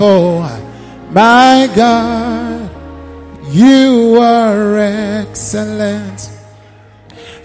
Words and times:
wonderful. 0.00 1.10
My 1.10 1.68
God, 1.74 2.70
you 3.50 4.18
are 4.20 4.78
excellent. 4.78 6.30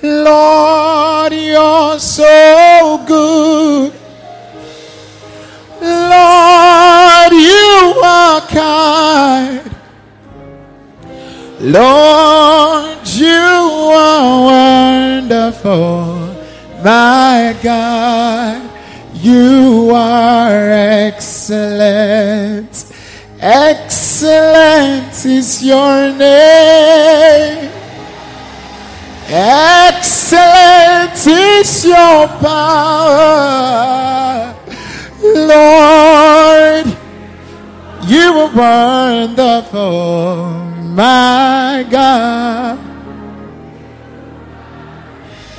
Lord, 0.02 1.34
you're 1.34 2.00
so 2.00 3.04
good. 3.08 3.94
Lord, 5.81 7.31
you 7.31 8.02
are 8.04 8.41
kind. 8.48 9.72
Lord, 11.59 13.08
you 13.08 13.30
are 13.30 15.22
wonderful. 15.22 16.35
My 16.84 17.58
God, 17.63 18.62
you 19.23 19.90
are 19.95 20.70
excellent. 20.70 22.34
Excellent 23.40 25.26
is 25.26 25.64
your 25.64 26.12
name. 26.12 27.72
Excellent 29.30 31.16
is 31.26 31.86
your 31.86 32.28
power. 32.44 33.34
Lord, 35.23 36.86
you 38.05 38.34
are 38.44 38.52
wonderful, 38.53 40.50
my 40.95 41.86
God. 41.90 42.92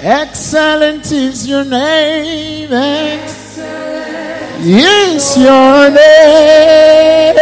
Excellent 0.07 1.11
is 1.13 1.49
your 1.49 1.65
name. 1.65 2.71
Excellent 2.71 4.61
is 4.61 5.35
your 5.39 5.89
name. 5.89 7.35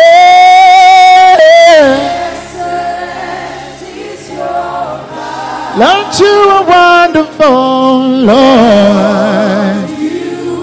Excellent 2.36 3.82
is 3.82 4.30
your 4.30 4.46
power. 4.46 5.74
Lord, 5.76 6.14
you 6.20 6.34
are 6.54 6.64
wonderful, 6.64 7.98
Lord. 8.30 9.90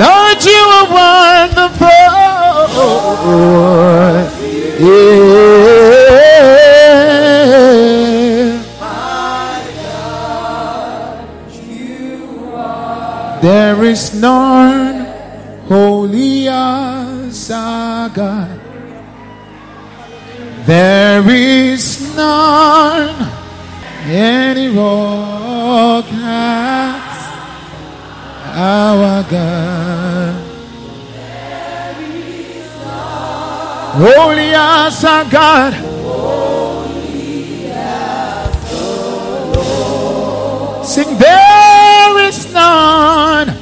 Lord, 0.00 0.44
you 0.46 0.62
are 0.78 0.88
wonderful. 0.90 1.90
There 13.42 13.84
is 13.84 14.14
none 14.14 15.04
holy 15.68 16.48
as 16.48 17.50
our 17.50 18.08
God. 18.08 18.58
There 20.64 21.28
is 21.28 21.99
none 22.16 23.30
any 24.06 24.68
rock 24.68 26.06
as 26.12 27.20
our 28.56 29.22
God. 29.30 30.34
Holy 33.92 34.54
as 34.54 35.04
our 35.04 35.24
God. 35.30 35.74
Sing, 40.84 41.18
there 41.18 42.18
is 42.26 42.52
none. 42.52 43.56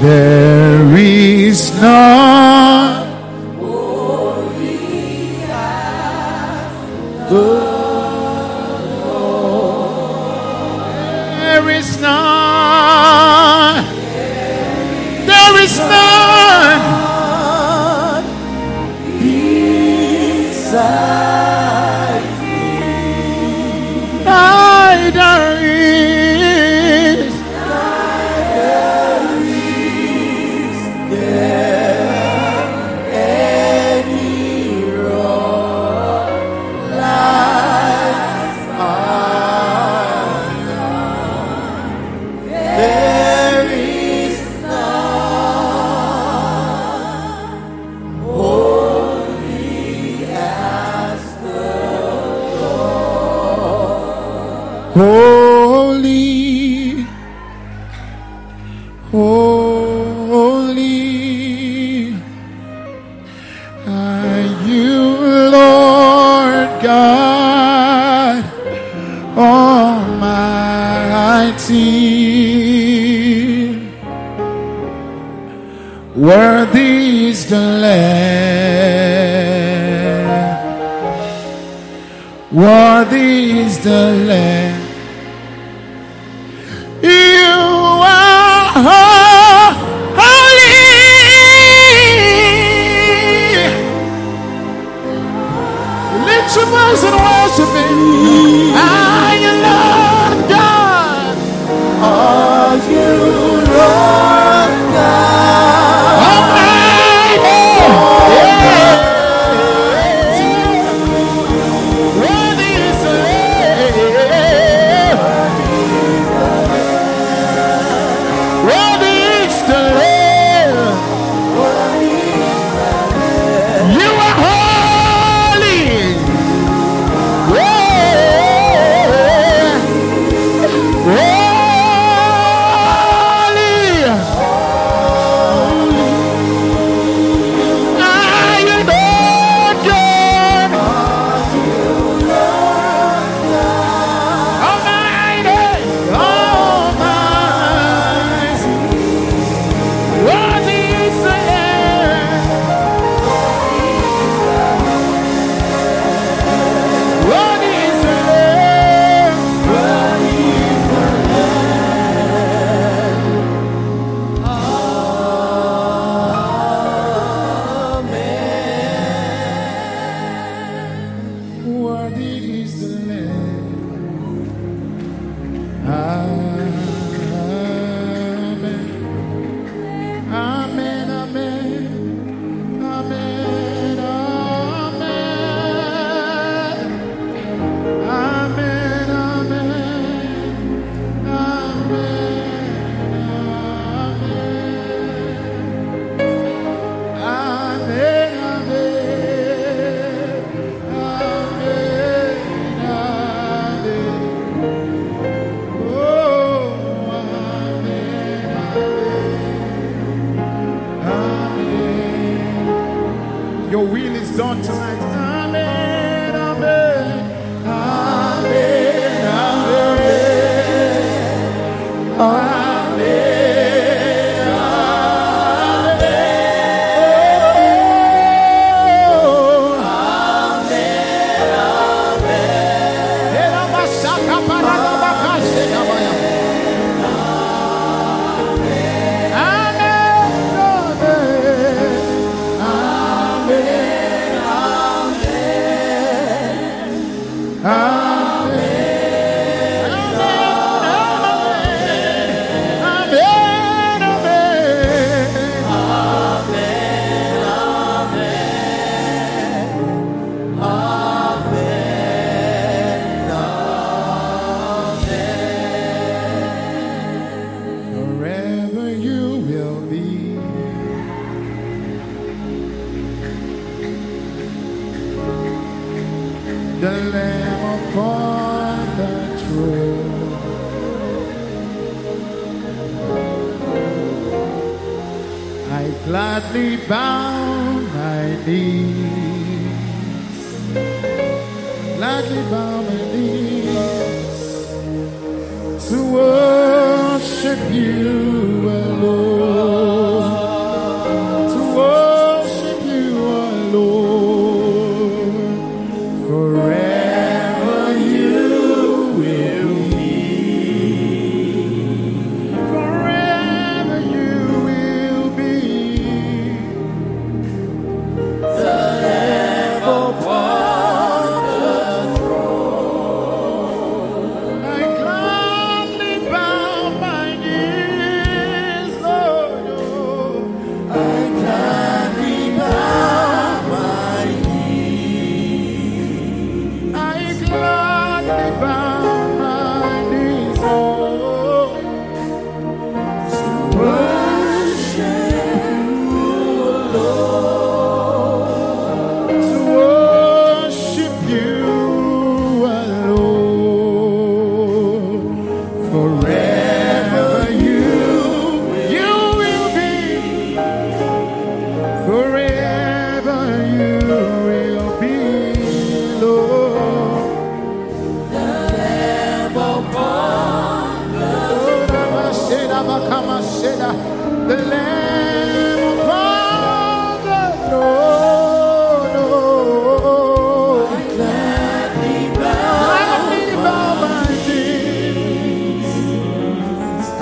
There 0.00 0.96
is 0.96 1.80
none. 1.80 2.15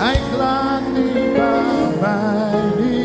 I 0.06 0.16
gladly 0.32 1.34
bow 1.34 1.96
my 1.98 2.76
knees. 2.76 3.03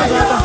아, 0.00 0.39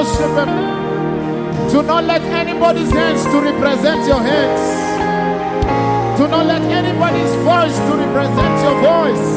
worship 0.00 0.32
Him. 0.40 0.50
Do 1.70 1.82
not 1.82 2.04
let 2.04 2.22
anybody's 2.22 2.90
hands 2.90 3.22
to 3.24 3.40
represent 3.40 4.06
your 4.06 4.20
hands. 4.20 4.62
Do 6.18 6.26
not 6.28 6.46
let 6.46 6.62
anybody's 6.62 7.34
voice 7.44 7.76
to 7.86 7.92
represent 8.04 8.54
your 8.64 8.76
voice. 8.80 9.28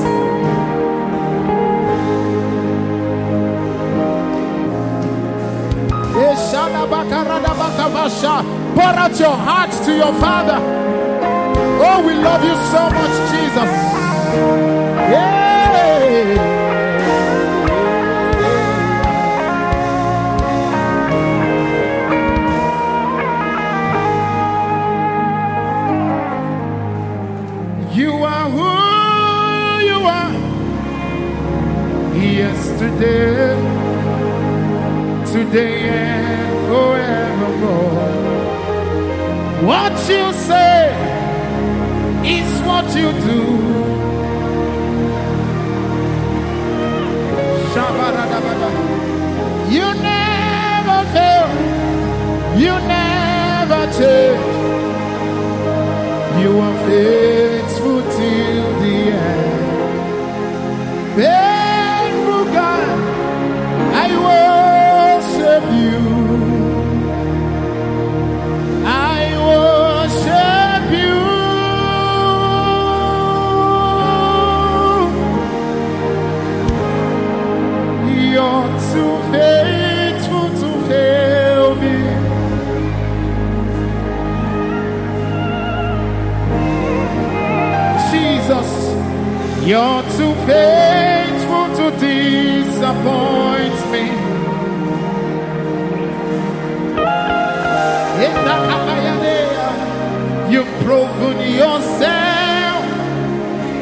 Pour 8.76 8.96
out 9.04 9.20
your 9.20 9.38
heart 9.48 9.72
to 9.86 9.92
your 9.96 10.14
Father. 10.20 10.60
Oh, 11.86 12.04
we 12.06 12.14
love 12.16 12.44
you 12.44 12.56
so 12.72 12.90
much, 12.90 13.16
Jesus. 13.32 13.70
Yeah. 15.12 16.53
day. 35.54 36.03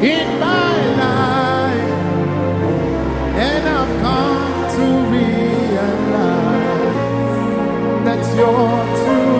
in 0.02 0.40
my 0.40 0.76
life, 0.98 1.90
and 3.38 3.68
I've 3.68 4.00
come 4.02 4.66
to 4.74 4.84
realize 5.14 6.18
that 8.04 8.22
you're 8.36 8.84
true. 9.00 9.38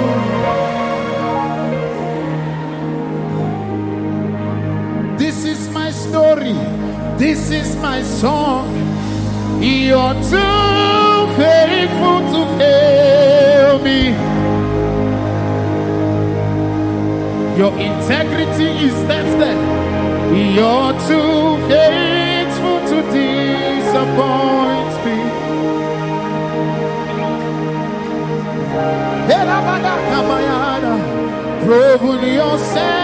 This 5.19 5.39
is 5.45 5.69
my 5.71 5.91
story, 5.91 6.57
this 7.19 7.51
is 7.51 7.75
my 7.77 8.03
song. 8.03 8.69
You're 9.61 10.15
too 10.15 11.27
faithful 11.43 12.21
to 12.33 12.41
fail 12.59 13.79
me. 13.83 14.15
Your 17.59 17.73
integrity 17.79 18.71
is 18.87 18.95
tested. 19.09 19.82
You're 20.33 20.93
too 21.09 21.59
faithful 21.69 22.79
to 22.89 22.99
disappoint 23.13 24.93
me. 25.05 25.43
Yourself. 32.23 33.03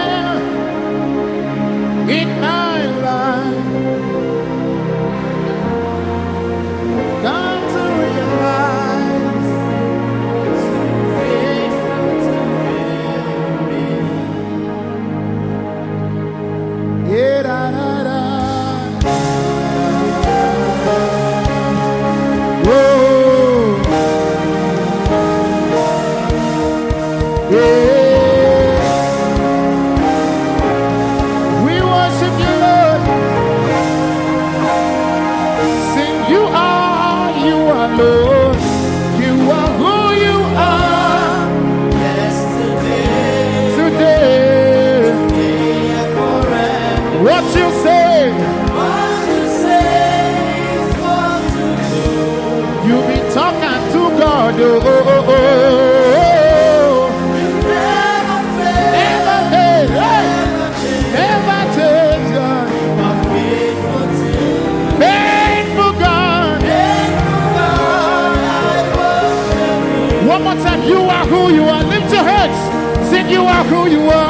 you 73.39 73.45
are 73.45 73.63
who 73.63 73.89
you 73.89 74.01
are. 74.09 74.28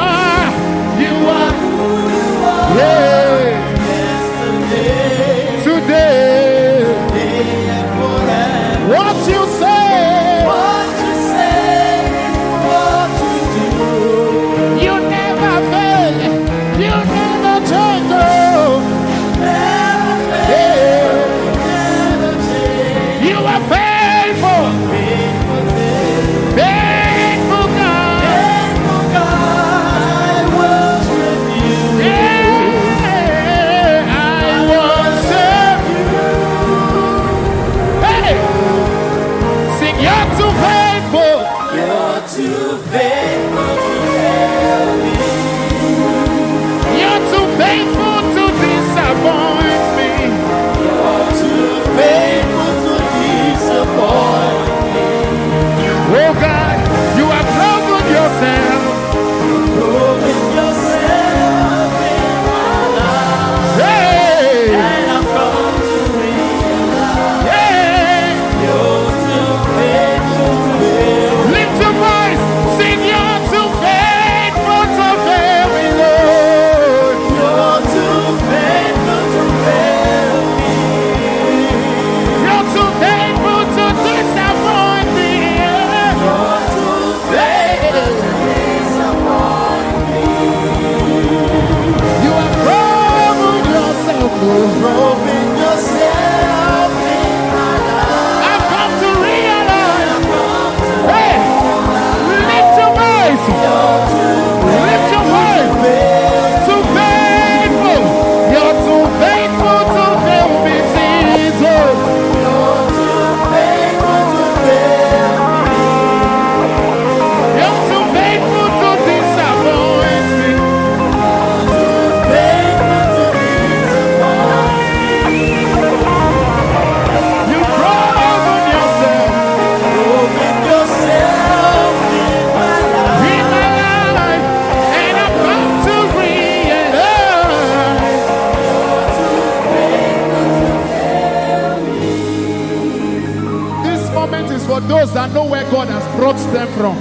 Approached 146.30 146.52
them 146.52 146.68
from. 146.78 146.96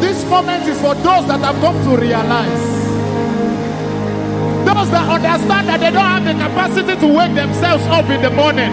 This 0.00 0.24
moment 0.28 0.64
is 0.64 0.78
for 0.80 0.94
those 0.94 1.26
that 1.26 1.40
have 1.40 1.56
come 1.60 1.76
to 1.84 1.96
realize. 2.00 2.84
Those 4.66 4.90
that 4.90 5.08
understand 5.08 5.68
that 5.68 5.80
they 5.80 5.90
don't 5.90 6.04
have 6.04 6.24
the 6.24 6.32
capacity 6.32 6.96
to 7.00 7.06
wake 7.06 7.34
themselves 7.34 7.84
up 7.86 8.08
in 8.10 8.20
the 8.20 8.30
morning. 8.30 8.72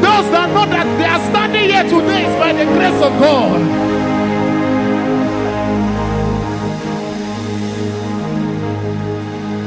Those 0.00 0.30
that 0.30 0.50
know 0.54 0.66
that 0.66 0.86
they 0.98 1.06
are 1.06 1.20
standing 1.30 1.70
here 1.70 1.82
today 1.84 2.26
is 2.26 2.36
by 2.38 2.52
the 2.52 2.64
grace 2.64 3.02
of 3.02 3.12
God. 3.18 3.60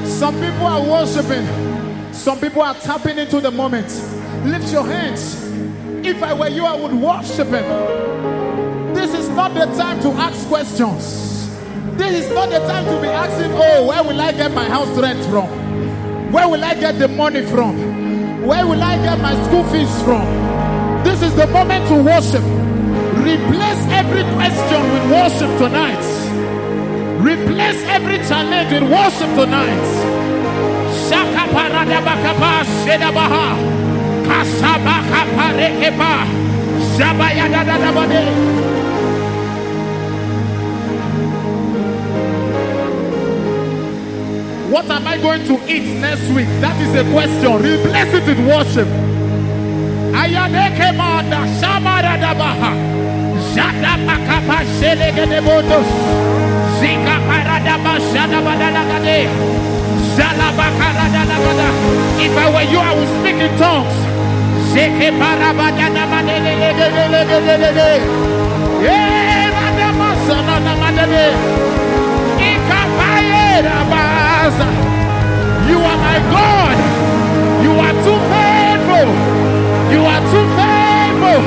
Some 0.08 0.36
people 0.36 0.68
are 0.68 0.84
worshiping. 0.84 2.14
Some 2.14 2.40
people 2.40 2.62
are 2.62 2.76
tapping 2.76 3.18
into 3.18 3.42
the 3.42 3.52
moment. 3.52 3.88
Lift 4.46 4.72
your 4.72 4.86
hands. 4.86 5.51
If 6.12 6.22
I 6.22 6.34
were 6.34 6.50
you, 6.50 6.66
I 6.66 6.76
would 6.76 6.92
worship 6.92 7.48
Him. 7.48 7.64
This 8.94 9.14
is 9.14 9.30
not 9.30 9.54
the 9.54 9.66
time 9.78 10.02
to 10.02 10.10
ask 10.10 10.46
questions. 10.50 11.48
This 11.96 12.26
is 12.26 12.34
not 12.34 12.50
the 12.50 12.60
time 12.60 12.84
to 12.84 13.02
be 13.02 13.08
asking, 13.08 13.54
oh, 13.54 13.88
where 13.88 14.04
will 14.04 14.20
I 14.20 14.34
get 14.34 14.52
my 14.54 14.68
house 14.68 14.90
rent 15.00 15.24
from? 15.32 15.48
Where 16.34 16.50
will 16.50 16.66
I 16.66 16.76
get 16.76 17.00
the 17.00 17.08
money 17.08 17.46
from? 17.46 18.44
Where 18.46 18.68
will 18.68 18.84
I 18.84 18.98
get 18.98 19.20
my 19.20 19.42
school 19.46 19.64
fees 19.72 19.90
from? 20.04 20.28
This 21.06 21.22
is 21.22 21.34
the 21.38 21.48
moment 21.48 21.88
to 21.88 22.04
worship. 22.04 22.44
Replace 23.16 23.82
every 23.96 24.24
question 24.36 24.82
with 24.92 25.06
worship 25.16 25.52
tonight. 25.64 26.04
Replace 27.24 27.84
every 27.86 28.18
challenge 28.28 28.70
with 28.74 28.84
worship 28.92 29.32
tonight. 29.40 29.88
Shaka 31.08 31.48
parada 31.56 32.04
shedabaha. 32.84 33.81
Da 36.98 37.92
bade. 37.92 38.72
What 44.72 44.90
am 44.90 45.06
I 45.08 45.18
going 45.18 45.44
to 45.46 45.56
eat 45.68 46.00
next 46.00 46.28
week? 46.30 46.48
That 46.62 46.80
is 46.82 46.96
a 46.96 47.04
question. 47.12 47.52
Replace 47.60 48.14
it 48.14 48.26
with 48.26 48.40
worship. 48.48 48.88
If 62.20 62.38
I 62.38 62.48
were 62.54 62.68
you, 62.72 62.80
I 62.80 62.94
would 62.96 63.12
speak 63.20 63.36
in 63.42 63.58
tongues. 63.58 64.11
You 75.72 75.78
are 75.78 75.98
my 75.98 76.20
God. 76.36 76.78
You 77.64 77.74
are 77.86 77.96
too 78.06 78.20
faithful. 78.32 79.08
You 79.94 80.02
are 80.14 80.24
too 80.32 80.46
faithful. 80.58 81.42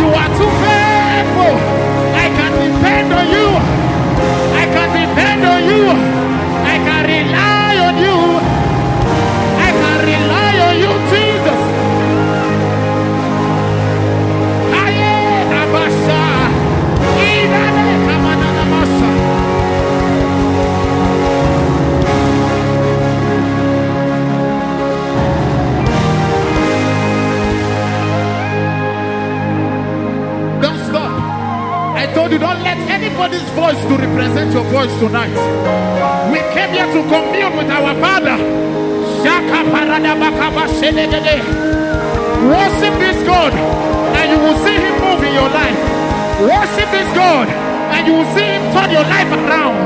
You 0.00 0.08
are 0.20 0.30
too 0.38 0.50
faithful. 0.64 1.54
I 2.24 2.26
can 2.36 2.52
depend 2.64 3.12
on 3.12 3.26
you. 3.36 3.48
I 4.56 4.64
can 4.74 4.88
depend 5.00 5.44
on 5.44 5.60
you. 5.64 6.17
I 32.08 32.14
told 32.14 32.32
you, 32.32 32.38
don't 32.38 32.62
let 32.64 32.78
anybody's 32.88 33.44
voice 33.52 33.76
to 33.84 33.94
represent 34.00 34.54
your 34.54 34.64
voice 34.72 34.88
tonight. 34.98 35.36
We 36.32 36.40
came 36.56 36.72
here 36.72 36.88
to 36.88 37.00
commune 37.04 37.52
with 37.52 37.68
our 37.68 37.92
Father. 38.00 38.38
Worship 42.48 42.94
this 42.96 43.20
God, 43.28 43.52
and 43.52 44.26
you 44.32 44.38
will 44.40 44.56
see 44.64 44.78
Him 44.80 44.94
move 45.04 45.22
in 45.22 45.34
your 45.34 45.50
life. 45.52 45.78
Worship 46.40 46.88
this 46.96 47.12
God, 47.12 47.46
and 47.92 48.06
you 48.06 48.14
will 48.14 48.30
see 48.32 48.48
Him 48.56 48.62
turn 48.72 48.90
your 48.90 49.04
life 49.04 49.28
around. 49.28 49.76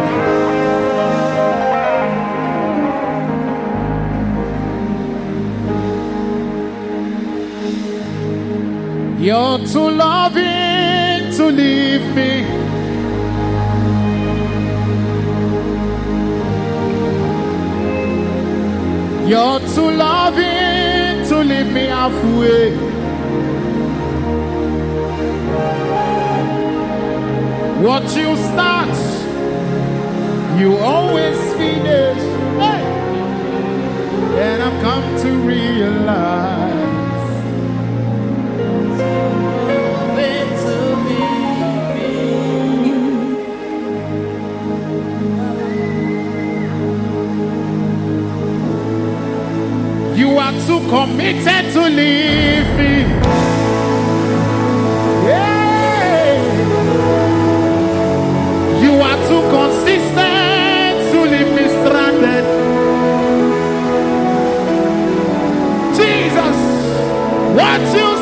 You're 9.20 9.58
too 9.66 9.90
loving 9.90 10.41
leave 11.56 12.14
me. 12.14 12.32
You're 19.28 19.60
too 19.74 19.90
loving 19.90 21.26
to 21.28 21.36
leave 21.38 21.72
me 21.72 21.86
halfway. 21.86 22.76
What 27.82 28.04
you 28.16 28.36
start, 28.36 28.94
you 30.58 30.76
always 30.76 31.38
finish. 31.54 32.22
Hey! 32.62 32.84
And 34.44 34.62
I've 34.62 34.82
come 34.82 35.16
to 35.22 35.30
realize. 35.46 36.82
You 50.72 50.80
committed 50.88 51.64
to 51.74 51.82
leave 51.82 52.68
me. 52.78 52.92
Yeah. 55.28 56.38
You 58.82 58.92
are 59.08 59.18
too 59.28 59.42
consistent 59.56 60.94
to 61.10 61.18
leave 61.32 61.50
me 61.56 61.64
stranded. 61.76 62.44
Jesus, 65.94 66.58
what 67.58 67.80
you 67.94 68.21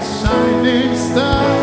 shining 0.00 0.96
star. 0.96 1.61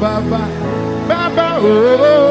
Baba, 0.00 0.48
Baba, 1.08 1.58
oh. 1.60 2.29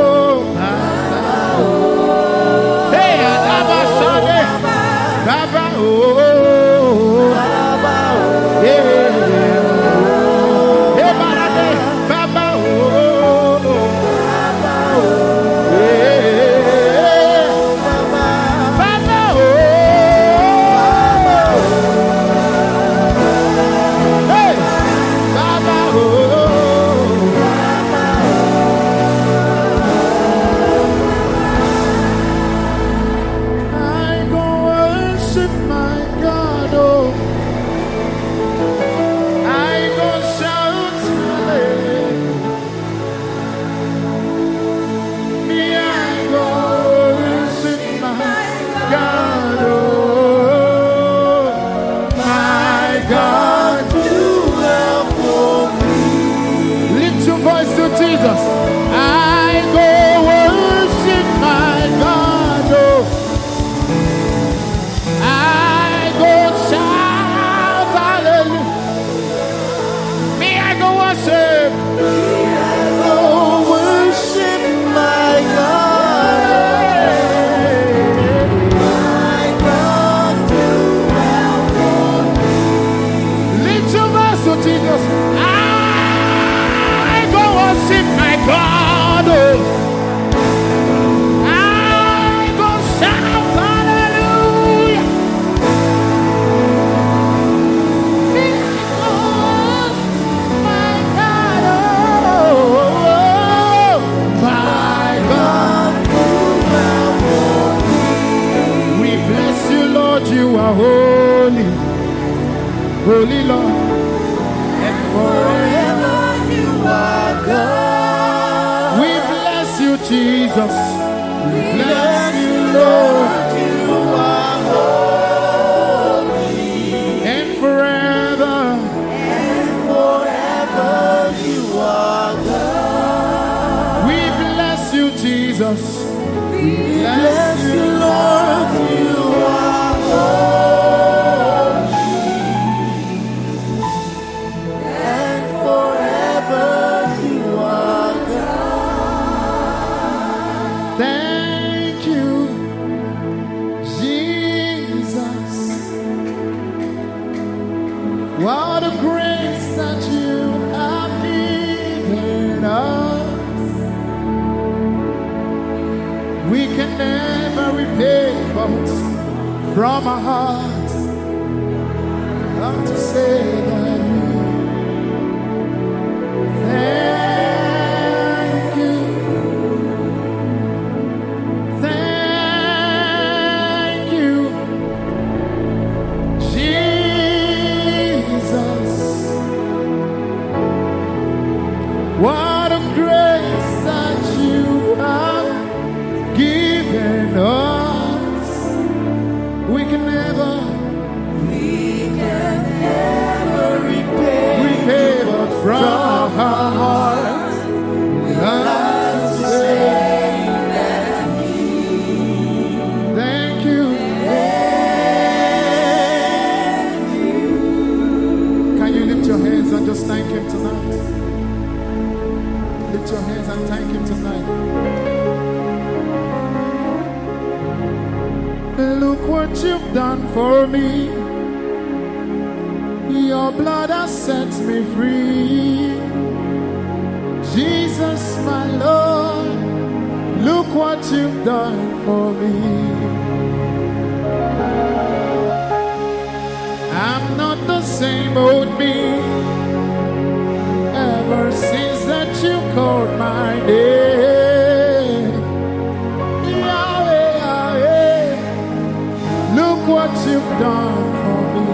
what 259.90 260.12
you've 260.28 260.52
done 260.60 261.04
for 261.22 261.42
me. 261.56 261.70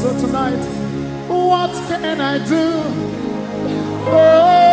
So 0.00 0.08
tonight, 0.26 0.64
what 1.28 1.72
can 1.88 2.20
I 2.20 2.38
do? 2.38 2.66
Oh. 4.08 4.65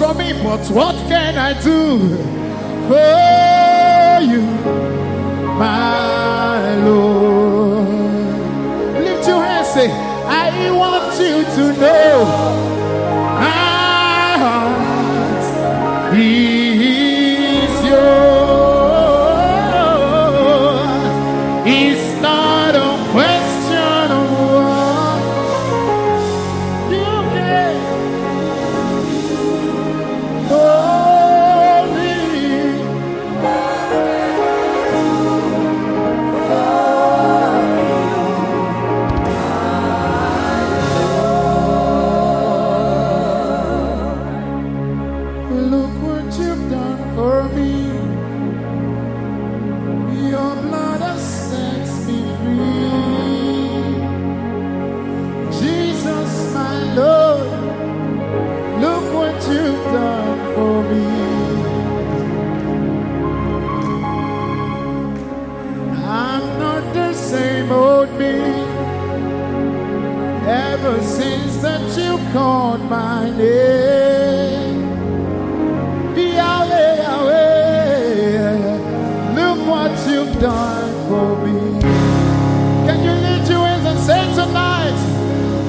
much 0.00 0.08
for 0.08 0.14
me, 0.18 0.32
but 0.42 0.66
what 0.70 0.94
can 1.08 1.36
I 1.36 1.60
do 1.62 1.98
for 2.88 4.32
you, 4.32 4.42
my 5.58 6.76
Lord? 6.84 7.88
Lift 9.04 9.28
your 9.28 9.42
hands, 9.42 9.68
say, 9.68 9.90
I 9.90 10.70
want 10.70 11.18
you 11.20 11.44
to 11.44 11.80
know. 11.80 12.67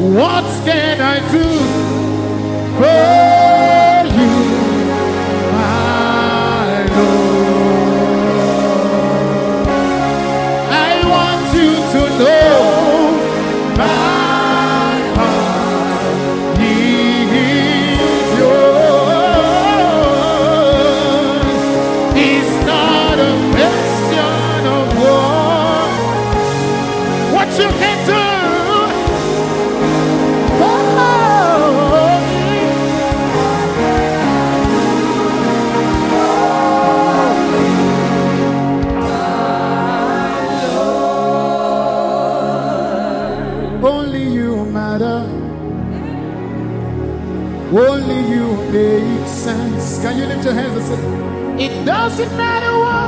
What 0.09 0.43
can 0.65 0.99
I 1.01 1.19
do 1.31 1.43
for 2.79 4.07
you, 4.17 4.33
my 5.53 6.83
Lord? 6.97 8.07
I 10.71 11.05
want 11.07 11.53
you 11.53 11.71
to 11.93 12.01
know. 12.17 12.48
it 51.59 51.85
doesn't 51.85 52.35
matter 52.37 52.77
what. 52.79 52.98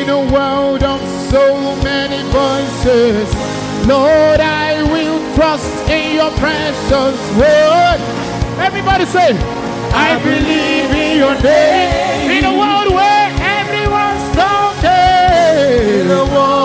in 0.00 0.08
a 0.10 0.32
world 0.32 0.82
of 0.84 1.00
so 1.30 1.74
many 1.82 2.22
voices, 2.30 3.26
Lord, 3.86 4.40
I 4.40 4.82
will 4.92 5.18
trust 5.34 5.74
in 5.90 6.14
your 6.14 6.30
precious 6.38 7.18
word. 7.34 7.98
Everybody 8.60 9.04
say, 9.06 9.30
I, 9.92 10.18
believe 10.22 10.90
in 10.94 11.18
your 11.18 11.34
name. 11.42 12.30
In 12.30 12.44
a 12.44 12.54
world 12.56 12.94
where 12.94 13.28
everyone's 13.58 14.26
talking. 14.36 14.90
In 16.00 16.10
a 16.10 16.24
world 16.32 16.57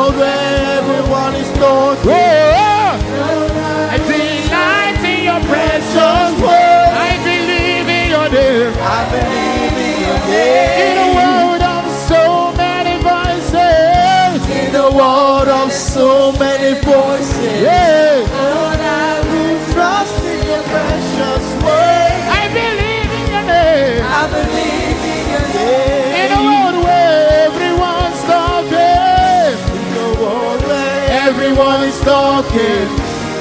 again. 32.53 32.87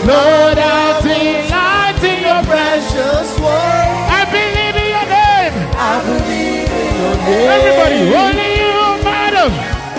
Lord, 0.09 0.59
I 0.59 0.99
delight 1.05 2.01
in 2.01 2.19
your 2.25 2.43
precious 2.49 3.29
word. 3.39 3.89
I 4.09 4.25
believe 4.33 4.77
in 4.83 4.89
your 4.89 5.07
name. 5.07 5.55
I 5.77 5.95
believe 6.01 6.71
in 6.73 6.91
your 6.97 7.17
name. 7.21 7.53
Everybody, 7.53 8.01
only 8.09 8.51
you 8.57 8.81
matter. 9.05 9.49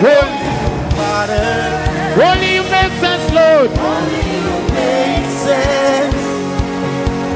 Only 0.02 0.34
you 0.34 0.74
matter. 0.98 1.46
Only 2.20 2.50
you 2.58 2.64
make 2.74 2.94
sense, 2.98 3.26
Lord. 3.30 3.70
Only 3.78 4.22
you 4.34 4.50
make 4.74 5.28
sense. 5.46 6.22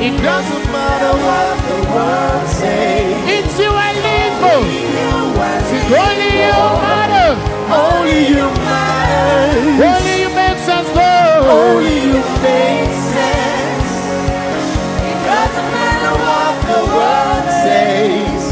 It 0.02 0.14
doesn't 0.22 0.66
matter 0.74 1.12
what 1.26 1.56
the 1.70 1.78
world 1.94 2.46
says. 2.58 3.16
It's 3.38 3.54
you 3.58 3.70
I 3.70 3.90
live 4.06 4.34
for. 4.42 4.60
Only 5.88 6.30
you, 6.42 6.52
only. 6.54 7.08
Only 7.68 8.20
you 8.28 8.46
matter. 8.64 9.28
Only 9.84 10.14
you 10.22 10.28
make 10.34 10.58
sense, 10.64 10.88
only. 11.48 11.98
It 15.10 15.18
doesn't 15.24 15.70
matter 15.72 16.12
what 16.24 16.54
the 16.68 16.80
world 16.94 17.46
says. 17.64 18.42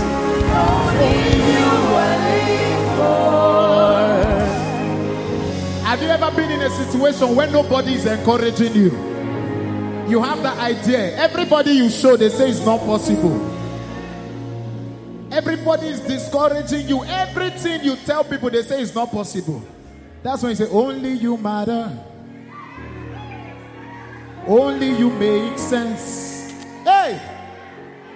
Only 0.65 1.17
you 1.53 1.71
for. 2.97 4.07
Have 5.85 6.01
you 6.03 6.09
ever 6.09 6.31
been 6.35 6.51
in 6.51 6.61
a 6.63 6.71
situation 6.71 7.37
where 7.37 7.51
nobody 7.51 7.95
is 7.95 8.07
encouraging 8.07 8.75
you? 8.75 8.91
You 10.09 10.23
have 10.23 10.43
that 10.43 10.59
idea. 10.59 11.17
Everybody 11.17 11.73
you 11.73 11.91
show, 11.91 12.17
they 12.17 12.29
say 12.29 12.49
it's 12.51 12.65
not 12.65 12.81
possible. 12.81 13.53
Everybody 15.33 15.89
is 15.89 16.01
discouraging 16.01 16.89
you. 16.89 17.05
Everything 17.05 17.83
you 17.85 17.97
tell 17.97 18.25
people, 18.25 18.49
they 18.49 18.63
say 18.63 18.81
it's 18.81 18.95
not 18.95 19.11
possible. 19.11 19.63
That's 20.23 20.43
when 20.43 20.51
you 20.51 20.57
say, 20.57 20.69
Only 20.71 21.13
you 21.13 21.37
matter. 21.37 21.93
Only 24.47 24.91
you 24.97 25.11
make 25.11 25.59
sense. 25.59 26.53
Hey! 26.85 27.21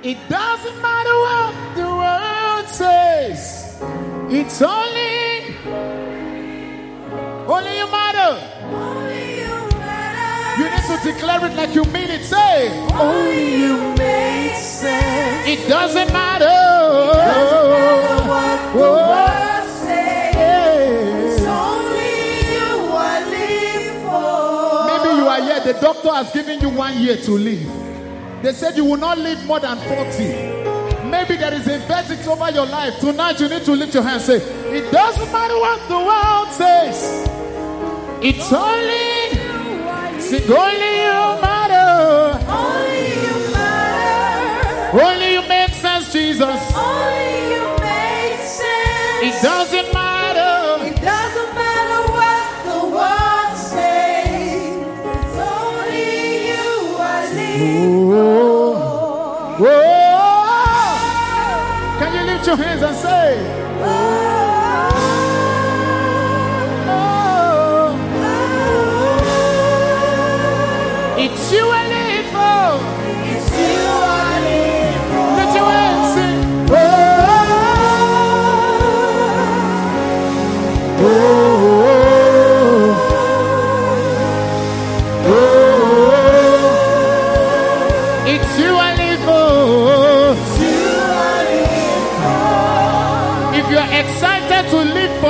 It 0.03 0.17
doesn't 0.29 0.81
matter 0.81 1.15
what 1.27 1.55
the 1.77 1.89
world 2.03 2.69
says. 2.69 3.77
It's 4.31 4.63
only, 4.63 5.57
only 7.47 7.77
you 7.79 7.91
matter. 7.91 8.31
Only 8.65 9.41
you 9.43 9.57
matter. 9.77 10.63
You 10.63 10.71
need 10.71 10.85
to 10.89 11.13
declare 11.13 11.45
it 11.47 11.55
like 11.57 11.75
you 11.75 11.85
mean 11.87 12.11
it. 12.11 12.25
Say, 12.25 12.71
Only 12.95 13.57
you 13.59 13.77
make 13.97 14.55
sense. 14.55 15.49
it 15.49 15.69
doesn't 15.69 16.13
matter. 16.13 16.45
Doesn't 16.47 17.71
matter 17.71 18.29
what 18.31 18.73
the 18.73 18.79
Oh, 18.79 18.93
world 18.95 19.50
the 25.73 25.81
doctor 25.81 26.13
has 26.13 26.33
given 26.33 26.61
you 26.61 26.69
one 26.69 26.99
year 27.01 27.17
to 27.17 27.31
live. 27.33 28.43
They 28.43 28.53
said 28.53 28.77
you 28.77 28.85
will 28.85 28.97
not 28.97 29.19
live 29.19 29.45
more 29.47 29.61
than 29.61 29.79
40. 29.79 31.09
Maybe 31.09 31.37
there 31.37 31.55
is 31.55 31.67
a 31.69 31.79
verdict 31.87 32.27
over 32.27 32.51
your 32.51 32.67
life. 32.67 32.99
Tonight 32.99 33.39
you 33.41 33.49
need 33.49 33.65
to 33.65 33.73
lift 33.73 33.95
your 33.95 34.03
hand 34.03 34.17
and 34.17 34.25
say, 34.25 34.37
It 34.77 34.91
doesn't 34.91 35.33
matter 35.33 35.55
what 35.55 35.89
the 35.89 35.99
world 35.99 36.49
says. 36.53 37.29
It's 38.23 38.53
only, 38.53 39.31
sing, 40.21 40.51
only 40.51 41.03
you 41.03 41.41
matter. 41.41 42.39
Only 42.51 43.09
you 43.15 43.53
matter. 43.53 44.99
Only 44.99 45.33
you 45.35 45.49
make 45.49 45.71
sense, 45.75 46.13
Jesus. 46.13 46.70
And 62.83 62.97
say, 62.97 63.60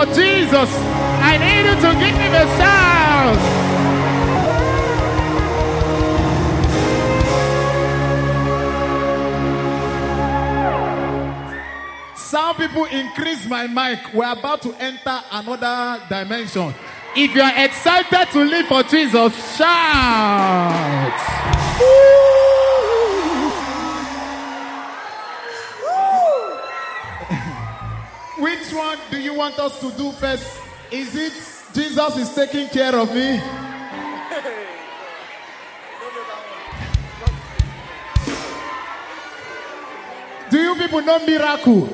for 0.01 0.14
Jesus, 0.14 0.70
I 1.20 1.36
need 1.36 1.66
you 1.68 1.74
to 1.74 1.92
give 2.01 2.16
him 2.16 2.32
a 2.32 2.46
shout. 2.57 3.38
Some 12.16 12.57
people 12.57 12.84
increase 12.86 13.46
my 13.46 13.66
mic. 13.66 14.14
We're 14.14 14.32
about 14.32 14.62
to 14.62 14.72
enter 14.80 15.20
another 15.32 16.03
dimension. 16.09 16.72
If 17.16 17.34
you're 17.34 17.53
excited 17.57 18.30
to 18.32 18.44
live 18.44 18.66
for 18.68 18.82
Jesus, 18.84 19.57
shout. 19.57 21.11
Which 28.70 28.78
one 28.78 28.98
do 29.10 29.18
you 29.18 29.34
want 29.34 29.58
us 29.58 29.80
to 29.80 29.90
do 29.96 30.12
first? 30.12 30.46
Is 30.92 31.16
it 31.16 31.32
Jesus 31.74 32.16
is 32.18 32.32
taking 32.32 32.68
care 32.68 32.94
of 32.94 33.12
me? 33.12 33.40
Do 40.50 40.56
you 40.56 40.76
people 40.76 41.02
know 41.02 41.18
miracle? 41.26 41.88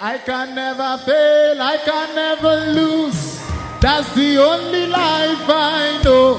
I 0.00 0.16
can 0.24 0.54
never 0.54 0.96
fail, 1.04 1.60
I 1.60 1.76
can 1.84 2.14
never 2.14 2.72
lose. 2.72 3.38
That's 3.82 4.14
the 4.14 4.38
only 4.38 4.86
life 4.86 5.44
I 5.46 6.00
know. 6.02 6.38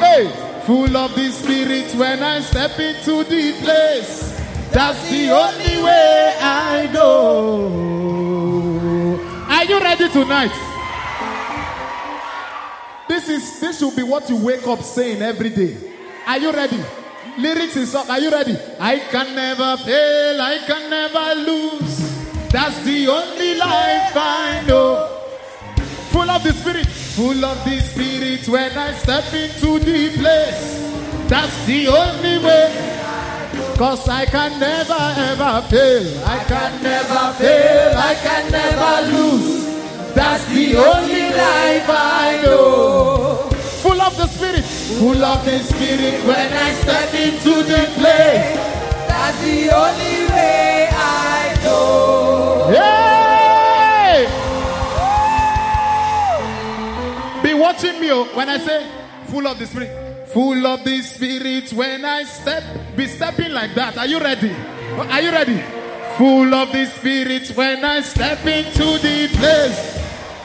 Hey, 0.00 0.51
full 0.66 0.96
of 0.96 1.14
the 1.14 1.30
spirit 1.30 1.94
when 1.94 2.22
I 2.22 2.40
step 2.40 2.78
into 2.78 3.24
the 3.24 3.52
place. 3.60 4.32
That's 4.70 5.10
the 5.10 5.30
only 5.30 5.82
way 5.82 6.36
I 6.40 6.88
go. 6.92 7.68
Are 9.48 9.64
you 9.64 9.80
ready 9.80 10.08
tonight? 10.08 10.52
This 13.08 13.28
is 13.28 13.60
this 13.60 13.78
should 13.78 13.94
be 13.94 14.02
what 14.02 14.28
you 14.30 14.36
wake 14.36 14.66
up 14.66 14.82
saying 14.82 15.20
every 15.20 15.50
day. 15.50 15.76
Are 16.26 16.38
you 16.38 16.52
ready? 16.52 16.82
Lyrics 17.38 17.76
is 17.76 17.94
up. 17.94 18.08
Are 18.08 18.20
you 18.20 18.30
ready? 18.30 18.56
I 18.78 18.98
can 18.98 19.34
never 19.34 19.76
fail, 19.78 20.40
I 20.40 20.58
can 20.66 20.88
never 20.90 21.34
lose. 21.34 21.98
That's 22.50 22.82
the 22.84 23.08
only 23.08 23.56
life 23.56 24.12
I 24.16 24.64
know. 24.66 25.08
Full 26.10 26.30
of 26.30 26.42
the 26.42 26.52
spirit, 26.52 26.86
full 27.16 27.44
of 27.44 27.62
the 27.64 27.78
spirit 27.80 28.48
when 28.48 28.72
I 28.72 28.94
step 28.94 29.28
into 29.34 29.78
the 29.78 30.16
place. 30.16 30.80
That's 31.28 31.66
the 31.66 31.88
only 31.88 32.38
way. 32.44 32.72
Cause 33.76 34.08
I 34.08 34.24
can 34.24 34.58
never 34.58 35.02
ever 35.30 35.60
fail. 35.68 36.24
I 36.24 36.38
can 36.44 36.82
never 36.82 37.24
fail. 37.36 37.92
I 37.98 38.14
can 38.14 38.52
never 38.52 38.94
lose. 39.12 39.64
That's 40.14 40.44
the 40.46 40.76
only 40.76 41.28
life 41.36 41.88
I 41.88 42.40
know. 42.44 43.50
Full 43.82 44.00
of 44.00 44.16
the 44.16 44.26
spirit, 44.28 44.64
full 44.64 45.22
of 45.22 45.44
the 45.44 45.58
spirit 45.58 46.24
when 46.24 46.52
I 46.52 46.72
step 46.80 47.12
into 47.12 47.62
the 47.62 47.82
place. 47.98 48.56
That's 49.08 49.38
the 49.42 49.70
only 49.74 50.32
way 50.32 50.88
I 50.90 51.60
know. 51.62 52.68
Hey! 52.70 53.11
Watching 57.62 58.00
me 58.00 58.10
oh, 58.10 58.24
when 58.34 58.48
I 58.48 58.58
say 58.58 58.90
full 59.26 59.46
of 59.46 59.58
the 59.58 59.66
spirit. 59.66 60.28
Full 60.28 60.66
of 60.66 60.82
the 60.82 61.00
spirit 61.02 61.72
when 61.72 62.04
I 62.04 62.24
step, 62.24 62.64
be 62.96 63.06
stepping 63.06 63.52
like 63.52 63.74
that. 63.74 63.96
Are 63.98 64.06
you 64.06 64.18
ready? 64.18 64.50
Are 64.50 65.20
you 65.20 65.30
ready? 65.30 65.62
Full 66.16 66.52
of 66.54 66.72
the 66.72 66.86
spirit 66.86 67.48
when 67.54 67.84
I 67.84 68.00
step 68.00 68.44
into 68.46 68.98
the 68.98 69.28
place. 69.28 70.00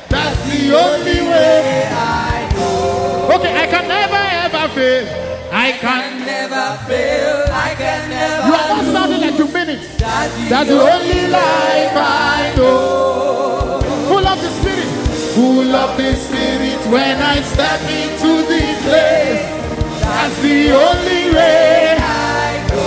That's 0.10 0.40
the 0.52 0.76
only 0.76 1.22
way 1.22 1.90
I 1.90 2.50
know. 2.54 3.32
Okay, 3.36 3.54
I 3.64 3.68
can 3.68 3.88
never 3.88 4.24
ever 4.46 4.74
fail. 4.74 5.28
I 5.52 5.72
can. 5.72 6.26
Never 6.26 6.78
fail. 6.88 7.46
I 7.50 7.76
can 7.76 8.10
never. 8.10 8.48
You 8.48 8.54
are 8.54 8.68
not 8.68 8.86
sounding 8.94 9.22
like 9.22 9.38
you 9.40 9.46
mean 9.46 9.70
it. 9.70 9.98
That's 9.98 10.36
the 10.38 10.50
That's 10.50 10.70
the 10.70 10.82
only 10.82 11.28
life 11.28 11.96
I 11.96 12.54
know. 12.58 13.80
Full 14.08 14.28
of 14.28 14.42
the 14.42 14.50
Spirit. 14.60 14.88
Full 15.36 15.76
of 15.76 15.98
the 15.98 16.16
Spirit 16.16 16.67
when 16.92 17.22
I 17.22 17.42
step 17.42 17.82
into 17.82 18.44
the 18.48 18.62
place. 18.84 19.58
That's 20.02 20.42
the 20.42 20.72
only 20.72 21.36
way 21.36 21.98
I 22.00 22.68
go. 22.70 22.84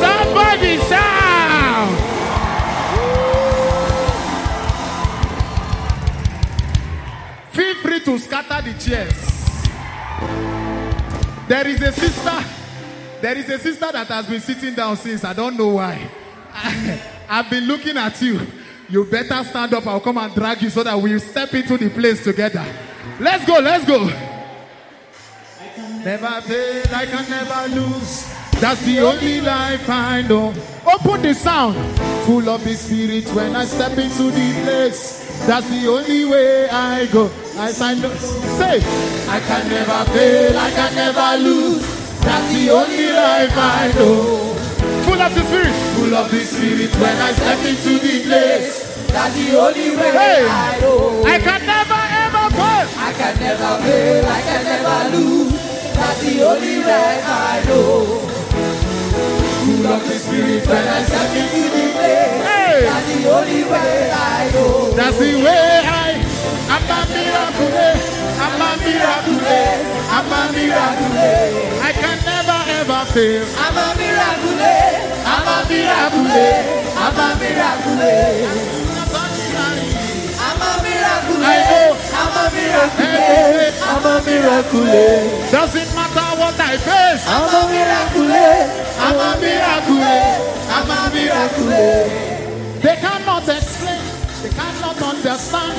Somebody 0.00 0.78
shout. 0.88 1.90
Feel 7.52 7.74
free 7.82 8.00
to 8.00 8.18
scatter 8.18 8.62
the 8.62 8.78
chairs. 8.78 9.30
There 11.48 11.66
is 11.66 11.82
a 11.82 11.92
sister. 11.92 12.44
There 13.20 13.36
is 13.36 13.48
a 13.50 13.58
sister 13.58 13.92
that 13.92 14.06
has 14.06 14.26
been 14.26 14.40
sitting 14.40 14.74
down 14.74 14.96
since. 14.96 15.24
I 15.24 15.32
don't 15.32 15.56
know 15.58 15.68
why. 15.68 16.08
I've 17.28 17.50
been 17.50 17.64
looking 17.64 17.96
at 17.96 18.22
you. 18.22 18.40
You 18.88 19.04
better 19.04 19.42
stand 19.44 19.74
up. 19.74 19.86
I'll 19.86 20.00
come 20.00 20.18
and 20.18 20.32
drag 20.34 20.62
you 20.62 20.70
so 20.70 20.82
that 20.84 20.96
we 21.00 21.18
step 21.18 21.52
into 21.54 21.76
the 21.76 21.90
place 21.90 22.22
together. 22.22 22.64
Let's 23.20 23.44
go. 23.44 23.60
Let's 23.60 23.84
go. 23.84 24.06
Never 26.04 26.40
fail. 26.40 26.94
I 26.94 27.06
can 27.06 27.30
never 27.30 27.74
lose. 27.74 28.26
That's 28.60 28.82
the 28.84 29.00
only 29.00 29.40
life 29.40 29.88
I 29.88 30.22
know. 30.22 30.54
Open 30.86 31.22
the 31.22 31.34
sound. 31.34 31.76
Full 32.26 32.48
of 32.48 32.64
the 32.64 32.74
spirit 32.74 33.28
when 33.34 33.56
I 33.56 33.64
step 33.64 33.96
into 33.98 34.30
the 34.30 34.62
place. 34.64 35.46
That's 35.46 35.68
the 35.68 35.88
only 35.88 36.24
way 36.26 36.68
I 36.68 37.06
go. 37.06 37.30
I 37.56 37.94
know, 37.94 38.14
say, 38.56 38.80
I 39.28 39.40
can 39.40 39.68
never 39.68 40.04
fail, 40.12 40.58
I 40.58 40.70
can 40.70 40.94
never 40.94 41.42
lose. 41.42 41.82
That's 42.20 42.52
the 42.54 42.70
only 42.70 43.06
life 43.12 43.52
I 43.54 43.92
know. 43.96 44.54
Full 45.04 45.20
of 45.20 45.34
the 45.34 45.42
spirit, 45.44 45.74
full 45.96 46.14
of 46.14 46.30
the 46.30 46.40
spirit 46.40 46.94
when 46.96 47.16
I 47.16 47.32
step 47.32 47.58
into 47.64 47.98
the 47.98 48.24
place. 48.24 49.08
That's 49.08 49.34
the 49.34 49.58
only 49.58 49.90
way 49.96 50.10
Hey. 50.12 50.46
I 50.48 50.80
know. 50.80 51.24
I 51.24 51.38
can 51.38 51.59
never 51.59 51.59
ever 51.59 51.59
fail. 51.59 51.59
I 53.10 53.12
can 53.12 53.34
never 53.40 53.82
fail, 53.82 54.24
I 54.24 54.40
can 54.40 54.62
never 54.70 55.16
lose. 55.16 55.50
That's 55.98 56.20
the 56.22 56.46
only 56.46 56.78
way 56.78 57.18
I 57.26 57.58
know. 57.66 58.22
Full 59.66 59.86
of 59.90 60.06
the 60.06 60.14
spirit 60.14 60.62
when 60.62 60.86
I 60.86 61.02
step 61.02 61.34
into 61.34 61.74
the 61.74 61.90
place. 61.90 62.38
Hey. 62.46 62.86
That's 62.86 63.10
the 63.10 63.26
only 63.34 63.64
way 63.66 64.14
I 64.14 64.50
know. 64.54 64.94
That's 64.94 65.18
the 65.18 65.42
way 65.42 65.82
I. 65.90 66.22
I'm 66.70 66.86
a 66.86 67.02
miracle. 67.10 67.74
I'm 68.38 68.62
a 68.62 68.78
miracle. 68.78 69.42
I'm 70.14 70.30
a 70.30 70.54
miracle. 70.54 71.10
I 71.82 71.90
can 71.90 72.14
never 72.22 72.62
ever 72.78 73.02
fail. 73.10 73.42
I'm 73.58 73.74
a 73.74 73.90
miracle. 73.98 74.54
I'm 75.26 75.50
a 75.50 75.66
miracle. 75.66 76.30
I'm 76.94 77.18
a 77.18 77.34
miracle. 77.42 78.70
I'm 80.38 80.62
a 80.62 80.78
miracle. 80.78 81.42
I 81.42 81.58
know. 81.70 82.09
I'm 82.30 82.46
a 82.46 82.54
miracle. 82.54 83.02
Hey, 83.02 83.74
I'm 83.82 84.06
a 84.06 84.22
miracle. 84.24 84.84
Doesn't 85.50 85.90
matter 85.98 86.30
what 86.38 86.54
I 86.60 86.76
face. 86.78 87.26
I'm 87.26 87.50
a 87.50 87.62
miracle. 87.66 88.30
I'm 89.02 89.18
a 89.18 89.30
miracle. 89.40 89.98
I'm 90.70 90.90
a 90.90 91.00
miracle. 91.10 91.70
They 92.80 92.96
cannot 92.96 93.48
explain. 93.48 94.02
They 94.42 94.50
cannot 94.50 95.02
understand 95.02 95.76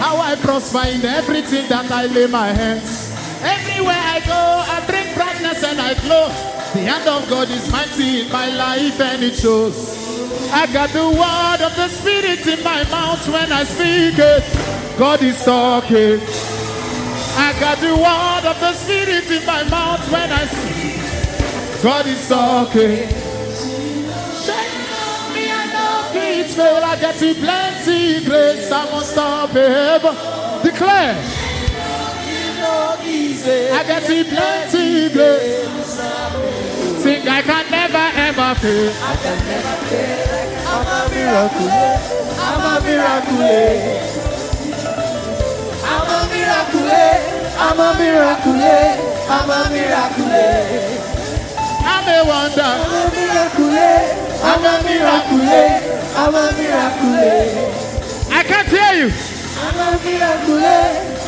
how 0.00 0.16
I 0.18 0.36
prosper 0.36 0.86
in 0.88 1.04
everything 1.04 1.68
that 1.68 1.90
I 1.90 2.06
lay 2.06 2.26
my 2.26 2.48
hands. 2.48 3.12
Everywhere 3.42 3.96
I 3.96 4.20
go, 4.20 4.40
I 4.68 4.84
bring 4.86 5.14
brightness 5.14 5.64
and 5.64 5.80
I 5.80 5.94
glow. 6.04 6.28
The 6.74 6.80
hand 6.80 7.08
of 7.08 7.28
God 7.30 7.48
is 7.50 7.70
mighty 7.72 8.22
in 8.22 8.32
my 8.32 8.48
life 8.54 9.00
and 9.00 9.22
it 9.22 9.36
shows. 9.36 9.96
I 10.52 10.66
got 10.72 10.90
the 10.90 11.08
word 11.08 11.60
of 11.64 11.74
the 11.76 11.88
Spirit 11.88 12.46
in 12.46 12.62
my 12.62 12.84
mouth 12.90 13.26
when 13.28 13.50
I 13.52 13.64
speak 13.64 14.18
it. 14.18 14.83
God 14.98 15.22
is 15.22 15.44
talking. 15.44 16.20
I 17.36 17.52
got 17.58 17.78
the 17.78 17.96
word 17.96 18.44
of 18.48 18.60
the 18.60 18.72
Spirit 18.74 19.28
in 19.28 19.44
my 19.44 19.64
mouth 19.64 20.08
when 20.10 20.30
I 20.30 20.46
speak. 20.46 21.82
God 21.82 22.06
is 22.06 22.28
talking. 22.28 23.08
Shake 24.38 24.70
me, 25.34 25.50
I 25.50 25.66
know 25.74 26.10
it's 26.14 26.54
fail. 26.54 26.84
I 26.84 26.96
get 27.00 27.20
you 27.20 27.34
plenty 27.34 28.24
grace. 28.24 28.70
I 28.70 28.84
won't 28.92 29.04
stop 29.04 29.54
ever. 29.56 30.14
Declare. 30.62 31.16
I 33.46 33.84
get 33.84 34.08
you 34.08 34.24
plenty 34.24 35.12
grace. 35.12 35.66
Think 37.02 37.26
I 37.26 37.42
can 37.42 37.70
never 37.70 38.10
ever 38.14 38.54
fail. 38.60 38.92
I 39.02 39.16
can 39.16 39.38
never 39.44 39.76
fail. 39.90 40.34
I'm 40.68 40.86
a 40.86 41.10
miracle. 41.10 41.68
I'm 42.38 42.62
a 42.62 42.86
miracle. 42.86 44.23
I'm 45.84 46.08
a 46.08 46.20
miracle. 46.32 46.88
I'm 47.56 47.80
a 47.80 47.88
miracle. 47.98 48.58
I'm 49.28 49.50
a 49.50 49.60
miracle. 49.70 50.32
I'm 51.84 52.08
a 52.08 52.18
wonder. 52.24 52.62
I'm 52.62 52.94
a 52.94 53.12
miracle. 53.14 53.78
I'm 54.48 54.64
a 54.64 54.74
miracle. 54.84 55.44
I'm 56.16 56.34
a 56.34 56.46
miracle. 56.56 57.14
I 58.32 58.42
can't 58.42 58.68
hear 58.68 58.92
you. 59.00 59.08
I'm 59.60 59.78
a 59.78 60.00
miracle. 60.04 60.64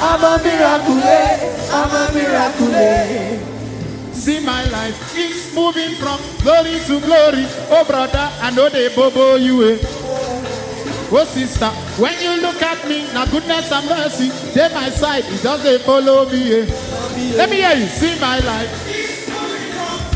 I'm 0.01 0.25
a 0.25 0.43
miracle. 0.43 1.03
I'm 1.73 1.93
a 1.95 2.13
miracle. 2.15 3.57
See 4.13 4.41
my 4.41 4.65
life 4.71 5.17
is 5.17 5.55
moving 5.55 5.95
from 5.97 6.19
glory 6.43 6.81
to 6.87 7.01
glory. 7.01 7.47
Oh 7.71 7.85
brother, 7.87 8.29
I 8.41 8.51
know 8.51 8.69
they 8.69 8.89
bobo 8.95 9.37
you. 9.37 9.63
Eh. 9.71 9.96
Oh 11.09 11.25
sister, 11.25 11.71
when 12.03 12.19
you 12.21 12.43
look 12.43 12.61
at 12.61 12.89
me, 12.89 13.07
now 13.15 13.27
goodness 13.27 13.71
and 13.71 13.89
mercy, 13.89 14.29
they 14.55 14.69
my 14.75 14.91
side, 14.91 15.25
it 15.27 15.41
doesn't 15.41 15.83
follow 15.83 16.29
me. 16.29 16.53
Eh. 16.53 17.37
Let 17.37 17.49
me 17.49 17.57
hear 17.57 17.77
you. 17.77 17.87
See 17.87 18.19
my 18.19 18.41
life. 18.41 18.71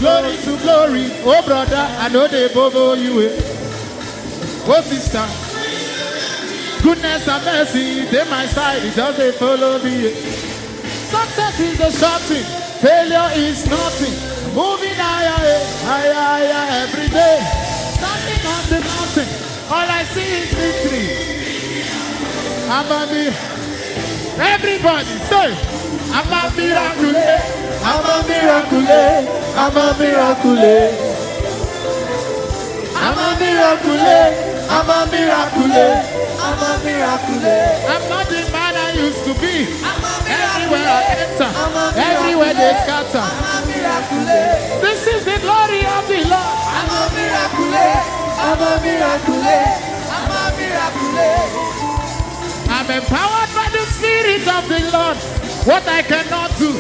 Glory 0.01 0.37
to 0.39 0.59
glory. 0.59 1.07
Oh 1.23 1.43
brother, 1.47 1.87
I 2.01 2.09
know 2.09 2.27
they 2.27 2.53
bobo 2.53 2.95
you. 2.95 3.23
Eh. 3.23 3.39
Oh 4.67 4.83
sister, 4.83 5.23
goodness 6.83 7.29
and 7.29 7.45
mercy, 7.45 8.05
they 8.11 8.29
my 8.29 8.47
side, 8.47 8.83
it 8.83 8.97
doesn't 8.97 9.35
follow 9.37 9.79
me. 9.85 10.09
Eh. 10.09 10.15
Success 11.07 11.61
is 11.61 11.79
a 11.79 11.93
short 11.93 12.21
thing, 12.23 12.45
failure 12.83 13.31
is 13.35 13.65
nothing. 13.71 14.55
Moving 14.57 14.99
higher, 14.99 15.39
eh, 15.39 15.65
higher, 15.87 16.15
higher 16.15 16.83
every 16.83 17.09
day. 17.09 17.70
I'm 22.71 22.87
a 22.87 23.01
mi- 23.13 23.35
Everybody 24.39 25.15
say, 25.29 25.51
I'm 26.15 26.31
a 26.31 26.43
miracle. 26.57 27.17
eh. 27.17 27.41
I'm 27.83 28.07
a 28.07 28.17
miracle. 28.29 28.87
I'm 29.59 29.77
a 29.77 29.99
miracle. 29.99 30.59
I'm 32.95 33.19
a 33.19 33.39
miracle. 33.41 34.07
I'm 34.71 34.89
a 34.89 35.01
miracle. 35.11 35.77
I'm 36.41 36.63
a 36.63 36.79
miracle. 36.85 37.43
I'm 37.91 38.05
not 38.09 38.27
the 38.29 38.41
man 38.53 38.75
I 38.77 38.93
used 38.95 39.25
to 39.25 39.35
be. 39.35 39.67
I'm 39.83 40.05
a 40.05 40.15
Everywhere 40.31 40.87
I 40.87 41.03
enter, 41.27 41.51
I'm 41.51 41.75
a 41.75 41.91
miracle. 41.91 42.15
everywhere 42.15 42.55
they 42.55 42.73
scatter. 42.87 43.19
I'm 43.19 43.51
a 43.51 43.67
miracle. 43.67 44.25
This 44.81 45.07
is 45.09 45.25
the 45.25 45.39
glory 45.43 45.83
of 45.85 46.07
the 46.07 46.21
Lord. 46.31 46.59
I'm 46.79 46.91
a 46.91 47.03
miracle. 47.19 47.75
I'm 48.47 48.63
a 48.63 48.73
miracle. 48.81 49.43
I'm 49.43 50.31
a 50.31 50.57
miracle. 50.57 51.90
Empowered 52.91 53.55
by 53.55 53.69
the 53.71 53.87
Spirit 53.87 54.49
of 54.49 54.69
the 54.69 54.81
Lord. 54.91 55.17
What 55.65 55.87
I 55.87 56.03
cannot 56.03 56.51
do, 56.59 56.73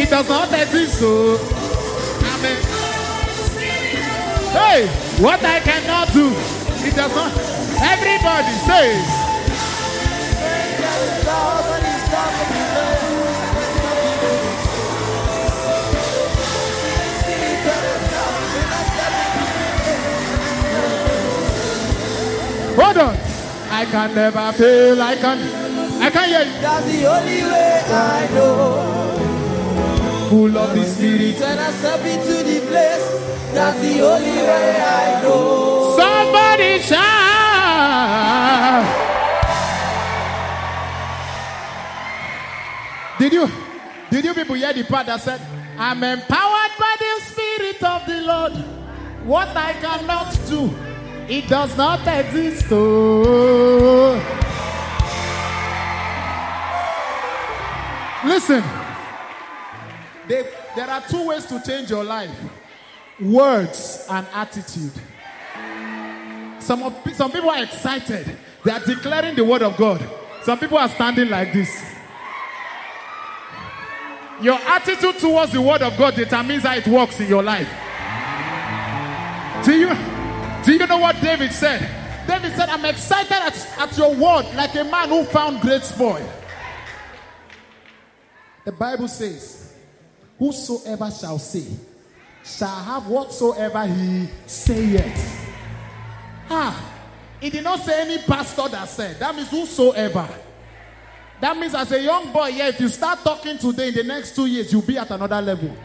it 0.00 0.08
does 0.08 0.26
not 0.26 0.50
exist. 0.54 0.98
So, 0.98 1.36
Amen. 2.32 2.62
Hey, 4.52 4.86
what 5.22 5.44
I 5.44 5.60
cannot 5.60 6.12
do, 6.14 6.32
it 6.88 6.96
does 6.96 7.14
not. 7.14 7.32
Everybody 7.82 8.52
says, 8.64 9.04
hold 22.76 22.96
on. 22.96 23.29
I 23.80 23.84
can 23.86 24.14
never 24.14 24.52
fail. 24.52 25.00
I 25.00 25.16
can. 25.16 25.38
I 26.02 26.10
can 26.10 26.28
hear 26.28 26.44
you. 26.44 26.52
That's 26.60 26.84
the 26.84 27.06
only 27.06 27.42
way 27.44 27.82
I 27.88 28.28
know. 28.34 30.28
Full 30.28 30.58
of 30.58 30.74
the 30.76 30.84
Spirit. 30.84 31.40
When 31.40 31.58
I 31.58 31.70
step 31.70 32.04
into 32.04 32.44
the 32.44 32.60
place, 32.68 33.06
that's 33.54 33.80
the 33.80 34.02
only 34.02 34.36
way 34.36 34.82
I 34.82 35.22
know. 35.22 35.96
Somebody 35.96 36.80
shout. 36.80 37.20
Did 43.18 43.32
you 43.32 43.48
did 44.10 44.24
you 44.26 44.34
people 44.34 44.56
hear 44.56 44.74
the 44.74 44.82
part 44.84 45.06
that 45.06 45.22
said, 45.22 45.40
I'm 45.78 46.02
empowered 46.04 46.76
by 46.78 46.96
the 46.98 47.20
Spirit 47.24 47.82
of 47.82 48.04
the 48.06 48.20
Lord. 48.20 48.52
What 49.24 49.56
I 49.56 49.72
cannot 49.72 50.38
do, 50.46 50.70
it 51.30 51.48
does 51.48 51.76
not 51.76 52.06
exist. 52.06 52.66
Oh. 52.70 54.20
Listen, 58.24 58.62
they, 60.28 60.46
there 60.76 60.90
are 60.90 61.00
two 61.08 61.28
ways 61.28 61.46
to 61.46 61.62
change 61.62 61.90
your 61.90 62.04
life 62.04 62.30
words 63.20 64.06
and 64.10 64.26
attitude. 64.32 64.92
Some, 66.58 66.82
of, 66.82 66.94
some 67.14 67.30
people 67.30 67.50
are 67.50 67.62
excited, 67.62 68.36
they 68.64 68.70
are 68.72 68.80
declaring 68.80 69.36
the 69.36 69.44
word 69.44 69.62
of 69.62 69.76
God. 69.76 70.04
Some 70.42 70.58
people 70.58 70.78
are 70.78 70.88
standing 70.88 71.28
like 71.28 71.52
this. 71.52 71.82
Your 74.42 74.58
attitude 74.58 75.18
towards 75.18 75.52
the 75.52 75.60
word 75.60 75.82
of 75.82 75.96
God 75.98 76.14
determines 76.14 76.62
how 76.62 76.74
it 76.74 76.86
works 76.86 77.20
in 77.20 77.28
your 77.28 77.42
life. 77.42 77.68
Do 79.64 79.74
you, 79.74 79.88
do 80.64 80.72
you 80.72 80.86
know 80.86 80.98
what 80.98 81.20
David 81.20 81.52
said? 81.52 81.88
David 82.26 82.52
said, 82.54 82.68
I'm 82.68 82.84
excited 82.84 83.32
at, 83.32 83.78
at 83.78 83.96
your 83.96 84.14
word 84.14 84.46
like 84.54 84.74
a 84.74 84.84
man 84.84 85.08
who 85.08 85.24
found 85.24 85.60
great 85.60 85.82
spoil. 85.82 86.28
The 88.64 88.72
Bible 88.72 89.08
says, 89.08 89.74
Whosoever 90.38 91.10
shall 91.10 91.38
say, 91.38 91.66
shall 92.42 92.68
have 92.68 93.06
whatsoever 93.06 93.86
he 93.86 94.26
saith. 94.46 95.52
Ah, 96.48 96.92
he 97.40 97.50
did 97.50 97.62
not 97.62 97.80
say 97.80 98.00
any 98.00 98.18
pastor 98.22 98.68
that 98.68 98.88
said. 98.88 99.18
That 99.18 99.34
means 99.34 99.50
whosoever. 99.50 100.28
That 101.40 101.56
means 101.56 101.74
as 101.74 101.92
a 101.92 102.00
young 102.00 102.32
boy, 102.32 102.48
yeah, 102.48 102.68
if 102.68 102.80
you 102.80 102.88
start 102.88 103.20
talking 103.20 103.58
today, 103.58 103.88
in 103.88 103.94
the 103.94 104.02
next 104.02 104.34
two 104.34 104.46
years, 104.46 104.72
you'll 104.72 104.82
be 104.82 104.96
at 104.96 105.10
another 105.10 105.40
level. 105.40 105.76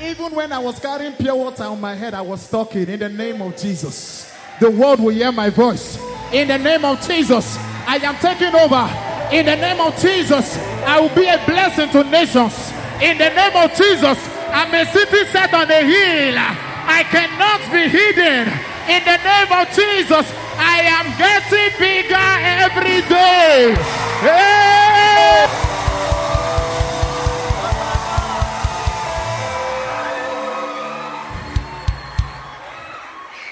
Even 0.00 0.34
when 0.34 0.52
I 0.52 0.58
was 0.58 0.78
carrying 0.80 1.12
pure 1.12 1.36
water 1.36 1.64
on 1.64 1.80
my 1.80 1.94
head, 1.94 2.14
I 2.14 2.20
was 2.20 2.50
talking 2.50 2.88
in 2.88 2.98
the 2.98 3.08
name 3.08 3.40
of 3.40 3.56
Jesus. 3.56 4.32
The 4.60 4.70
world 4.70 5.00
will 5.00 5.10
hear 5.14 5.30
my 5.30 5.50
voice. 5.50 5.98
In 6.32 6.48
the 6.48 6.58
name 6.58 6.84
of 6.84 7.00
Jesus, 7.06 7.56
I 7.86 7.96
am 8.02 8.16
taking 8.16 8.54
over. 8.54 8.90
In 9.32 9.46
the 9.46 9.54
name 9.54 9.80
of 9.80 9.96
Jesus, 10.00 10.58
I 10.84 10.98
will 10.98 11.14
be 11.14 11.26
a 11.26 11.38
blessing 11.46 11.90
to 11.90 12.02
nations. 12.10 12.72
In 13.00 13.18
the 13.18 13.30
name 13.30 13.56
of 13.56 13.70
Jesus, 13.74 14.18
I'm 14.50 14.74
a 14.74 14.84
city 14.92 15.24
set 15.30 15.54
on 15.54 15.70
a 15.70 15.82
hill. 15.82 16.34
I 16.38 17.04
cannot 17.10 17.60
be 17.70 17.88
hidden. 17.88 18.50
In 18.90 19.02
the 19.04 19.18
name 19.22 19.52
of 19.52 19.68
Jesus, 19.74 20.26
I 20.58 20.82
am 20.90 21.06
getting 21.18 21.70
bigger 21.78 22.14
every 22.62 23.00
day. 23.08 23.74
Hey! 24.20 25.73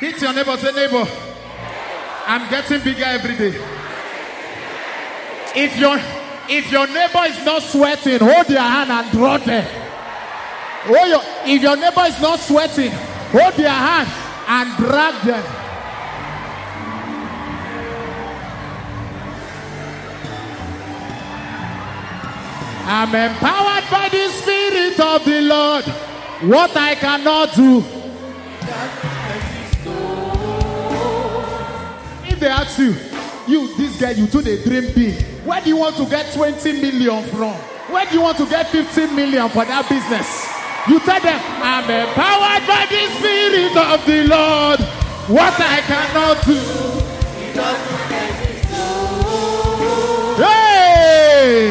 Hit 0.02 0.20
your 0.20 0.32
neighbor, 0.32 0.56
say 0.56 0.72
neighbor. 0.72 1.06
I'm 2.26 2.50
getting 2.50 2.82
bigger 2.82 3.04
every 3.04 3.36
day. 3.36 3.56
If 5.54 5.78
your 5.78 5.96
if 6.48 6.72
your 6.72 6.88
neighbor 6.88 7.22
is 7.28 7.44
not 7.44 7.62
sweating, 7.62 8.18
hold 8.18 8.48
your 8.48 8.62
hand 8.62 8.90
and 8.90 9.12
draw 9.12 9.38
them. 9.38 9.64
Oh, 10.86 11.06
your, 11.06 11.22
if 11.46 11.62
your 11.62 11.76
neighbor 11.76 12.00
is 12.00 12.20
not 12.20 12.40
sweating, 12.40 12.90
hold 13.30 13.56
your 13.56 13.68
hand 13.68 14.10
and 14.48 14.76
drag 14.76 15.24
them. 15.24 15.44
I'm 22.88 23.14
empowered 23.14 23.88
by 23.88 24.08
the 24.08 24.28
Spirit 24.30 24.98
of 24.98 25.24
the 25.24 25.42
Lord. 25.42 25.84
What 26.50 26.76
I 26.76 26.96
cannot 26.96 27.54
do. 27.54 27.84
They 32.42 32.48
ask 32.48 32.76
you, 32.76 32.94
you, 33.46 33.74
this 33.76 34.00
guy, 34.00 34.10
you 34.10 34.26
do 34.26 34.42
the 34.42 34.60
dream 34.64 34.92
big. 34.92 35.22
Where 35.46 35.60
do 35.60 35.68
you 35.68 35.76
want 35.76 35.96
to 35.96 36.06
get 36.06 36.34
20 36.34 36.72
million 36.72 37.22
from? 37.30 37.54
Where 37.92 38.04
do 38.06 38.14
you 38.14 38.20
want 38.20 38.36
to 38.38 38.46
get 38.46 38.66
15 38.68 39.14
million 39.14 39.48
for 39.48 39.64
that 39.64 39.88
business? 39.88 40.50
You 40.88 40.98
tell 41.00 41.20
them, 41.20 41.40
I'm 41.62 41.84
empowered 41.84 42.66
by 42.66 42.86
the 42.90 43.06
Spirit 43.14 43.76
of 43.78 44.04
the 44.06 44.26
Lord. 44.26 44.80
What 45.30 45.54
I 45.54 45.80
cannot 45.86 46.44
do. 46.44 46.58
Hey! 50.42 51.70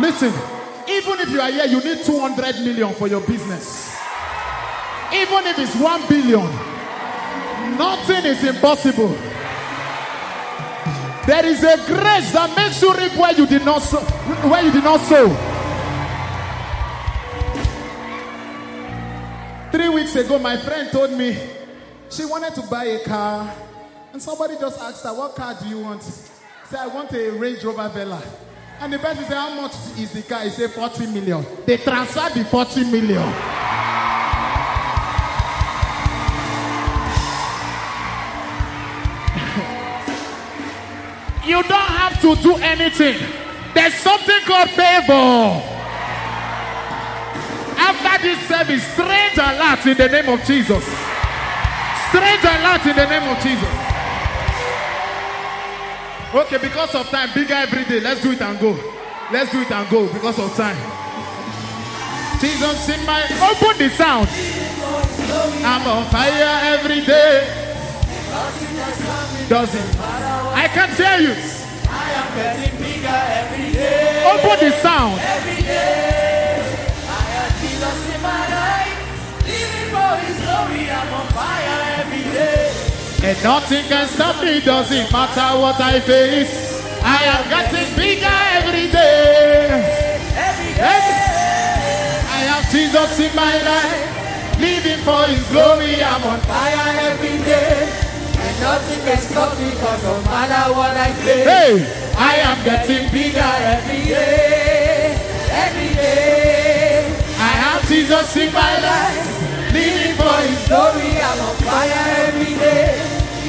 Listen, 0.00 0.32
even 0.88 1.20
if 1.20 1.30
you 1.30 1.40
are 1.40 1.50
here, 1.50 1.66
you 1.66 1.80
need 1.80 2.04
200 2.04 2.56
million 2.64 2.92
for 2.94 3.06
your 3.06 3.20
business. 3.20 4.03
Even 5.14 5.46
if 5.46 5.58
it's 5.58 5.76
1 5.76 6.08
billion, 6.08 6.50
nothing 7.78 8.24
is 8.24 8.42
impossible. 8.42 9.16
There 11.26 11.46
is 11.46 11.62
a 11.62 11.76
grace 11.86 12.32
that 12.32 12.52
makes 12.56 12.82
you 12.82 12.92
reap 12.94 13.16
where 13.16 13.32
you 13.32 13.46
did 13.46 13.64
not 13.64 13.80
sow. 13.80 14.00
Where 14.48 14.62
you 14.62 14.72
did 14.72 14.84
not 14.84 15.00
sow. 15.00 15.28
Three 19.70 19.88
weeks 19.88 20.14
ago, 20.16 20.38
my 20.38 20.56
friend 20.58 20.90
told 20.90 21.12
me 21.12 21.36
she 22.10 22.24
wanted 22.24 22.54
to 22.56 22.62
buy 22.62 22.84
a 22.84 23.04
car, 23.04 23.54
and 24.12 24.20
somebody 24.20 24.56
just 24.60 24.78
asked 24.80 25.02
her, 25.04 25.14
"What 25.14 25.34
car 25.34 25.56
do 25.60 25.68
you 25.68 25.80
want?" 25.80 26.02
Say, 26.02 26.76
"I 26.78 26.86
want 26.88 27.12
a 27.12 27.30
Range 27.30 27.64
Rover 27.64 27.88
Velar." 27.88 28.22
And 28.80 28.92
the 28.92 28.98
person 28.98 29.24
said, 29.24 29.34
How 29.34 29.54
much 29.54 29.72
is 29.98 30.12
the 30.12 30.22
car? 30.22 30.42
He 30.42 30.50
said, 30.50 30.70
40 30.72 31.06
million. 31.06 31.46
They 31.64 31.76
transferred 31.76 32.34
the 32.34 32.44
40 32.44 32.84
million. 32.90 33.63
You 41.54 41.62
don't 41.62 41.92
have 42.02 42.20
to 42.20 42.34
do 42.42 42.56
anything. 42.56 43.14
There's 43.74 43.94
something 43.94 44.40
called 44.44 44.70
favor. 44.70 45.62
After 47.78 48.22
this 48.26 48.40
service, 48.48 48.82
strange 48.94 49.38
alert 49.38 49.86
in 49.86 49.96
the 49.96 50.08
name 50.08 50.28
of 50.34 50.44
Jesus. 50.44 50.84
Strange 52.10 52.42
alert 52.42 52.82
in 52.90 52.96
the 52.96 53.06
name 53.06 53.26
of 53.30 53.38
Jesus. 53.38 53.74
Okay, 56.34 56.58
because 56.58 56.94
of 56.96 57.06
time, 57.10 57.30
bigger 57.34 57.54
every 57.54 57.84
day. 57.84 58.00
Let's 58.00 58.20
do 58.20 58.32
it 58.32 58.42
and 58.42 58.58
go. 58.58 58.72
Let's 59.30 59.52
do 59.52 59.62
it 59.62 59.70
and 59.70 59.88
go 59.88 60.12
because 60.12 60.38
of 60.40 60.52
time. 60.56 60.76
Jesus 62.40 62.88
in 62.88 63.06
my 63.06 63.22
open 63.46 63.78
the 63.78 63.88
sound. 63.90 64.28
I'm 65.64 65.86
on 65.86 66.10
fire 66.10 66.74
every 66.74 67.04
day. 67.06 67.63
Does 69.48 69.74
it? 69.74 70.00
I 70.00 70.68
can 70.72 70.88
tell 70.96 71.20
you. 71.20 71.34
I 71.86 72.10
am 72.18 72.28
getting 72.34 72.74
bigger 72.80 73.20
every 73.38 73.72
day. 73.72 74.24
Open 74.24 74.56
the 74.66 74.72
sound. 74.80 75.20
Every 75.20 75.62
day. 75.62 76.64
I 77.06 77.20
have 77.34 77.52
Jesus 77.60 77.98
in 78.14 78.20
my 78.22 78.42
life. 78.50 78.98
Living 79.44 79.88
for 79.94 80.12
his 80.24 80.36
glory. 80.42 80.90
I'm 80.90 81.12
on 81.12 81.26
fire 81.36 81.78
every 82.00 82.24
day. 82.32 82.72
And 83.22 83.36
nothing 83.44 83.84
can 83.84 84.08
stop 84.08 84.42
me, 84.42 84.60
doesn't 84.60 85.12
matter 85.12 85.60
what 85.60 85.78
I 85.80 86.00
face. 86.00 86.82
I 87.04 87.24
am 87.24 87.44
getting 87.48 87.94
bigger 87.96 88.38
every 88.58 88.90
day. 88.90 89.70
Every 90.34 90.72
day. 90.74 92.18
I 92.26 92.40
have 92.48 92.64
Jesus 92.72 93.20
in 93.20 93.36
my 93.36 93.54
life, 93.62 94.58
living 94.58 95.04
for 95.04 95.22
His 95.28 95.46
glory. 95.52 96.02
I'm 96.02 96.24
on 96.24 96.40
Fire 96.40 97.12
every 97.12 97.38
day. 97.44 98.03
And 98.54 98.62
nothing 98.62 99.00
can 99.04 99.18
stop 99.18 99.58
me 99.58 99.70
cause 99.82 100.02
no 100.04 100.22
matter 100.30 100.74
what 100.74 100.96
I 100.96 101.12
face. 101.12 101.44
Hey, 101.44 102.12
I 102.16 102.36
am 102.46 102.62
getting 102.62 103.10
bigger 103.10 103.40
every 103.42 104.06
day. 104.06 105.18
Every 105.50 105.94
day. 105.94 107.10
I 107.34 107.50
have 107.58 107.88
Jesus 107.88 108.36
in 108.36 108.52
my 108.52 108.78
life, 108.78 109.72
living 109.72 110.14
for 110.14 110.38
His 110.46 110.68
Glory, 110.68 111.18
I'm 111.18 111.40
on 111.42 111.56
fire 111.66 112.30
every 112.30 112.54
day. 112.54 113.02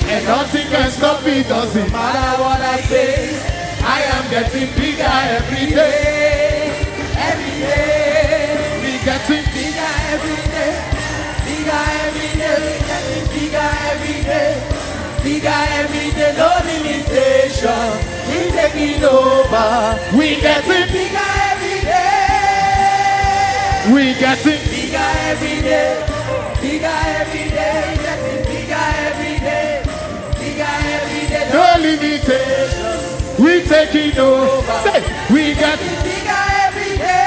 and 0.10 0.26
nothing 0.26 0.68
can 0.74 0.90
stop 0.90 1.24
me, 1.24 1.44
doesn't 1.44 1.92
matter 1.92 2.42
what 2.42 2.62
I 2.62 2.82
face, 2.82 3.46
I 3.86 4.02
am 4.10 4.30
getting 4.32 4.74
bigger 4.74 5.06
every 5.06 5.70
day. 5.70 6.74
Every 7.14 7.56
day. 7.62 8.58
be 8.82 9.06
getting 9.06 9.46
Bigger 9.54 9.92
every 10.10 10.42
day. 10.50 10.74
Bigger 11.46 11.84
every 12.02 12.40
day. 12.42 12.58
we 12.58 12.88
Getting 12.90 13.26
bigger 13.34 13.70
every 13.92 14.24
day. 14.24 14.85
Bigger 15.26 15.50
every 15.50 16.12
day. 16.12 16.36
No 16.38 16.54
limitation. 16.70 17.90
He's 18.30 18.54
taking 18.54 19.04
over. 19.04 19.98
We 20.16 20.40
getting, 20.40 20.86
Bigger 20.94 21.18
every 21.50 21.82
day. 21.82 22.30
we 23.92 24.14
getting, 24.22 24.62
Bigger 24.70 25.10
every 25.26 25.62
day. 25.66 26.06
Bigger 26.62 26.86
every 26.86 27.50
day. 27.50 27.98
Getting 28.06 28.46
bigger 28.46 28.86
every 29.02 29.36
day. 29.42 29.82
Bigger 30.38 30.74
every 30.94 31.26
day. 31.28 31.50
no 31.52 31.66
limitation. 31.82 32.98
We 33.44 33.66
taking 33.66 34.20
over. 34.20 34.78
Say, 34.86 35.02
we 35.34 35.56
getting. 35.56 36.04
Bigger 36.06 36.42
every 36.68 36.98
day. 37.02 37.26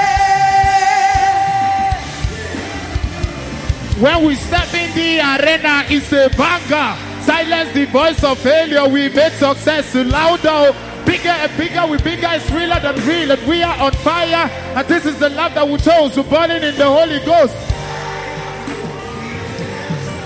When 3.98 4.24
we 4.24 4.36
step 4.36 4.72
in 4.72 4.94
the 4.94 5.18
arena, 5.18 5.82
it's 5.90 6.12
a 6.12 6.28
banger. 6.38 7.07
Silence 7.28 7.74
the 7.74 7.84
voice 7.84 8.24
of 8.24 8.38
failure. 8.38 8.88
We 8.88 9.10
make 9.10 9.34
success 9.34 9.94
louder. 9.94 10.48
Oh. 10.48 11.02
Bigger 11.04 11.28
and 11.28 11.56
bigger, 11.58 11.86
we 11.86 11.98
bigger 11.98 12.26
is 12.28 12.50
realer 12.50 12.80
than 12.80 12.96
real, 13.06 13.30
and 13.30 13.46
we 13.46 13.62
are 13.62 13.78
on 13.82 13.92
fire. 13.92 14.48
And 14.74 14.88
this 14.88 15.04
is 15.04 15.18
the 15.18 15.28
love 15.28 15.52
that 15.52 15.68
we 15.68 15.76
chose, 15.76 16.14
to 16.14 16.22
burning 16.22 16.62
in 16.62 16.74
the 16.76 16.86
Holy 16.86 17.20
Ghost. 17.28 17.52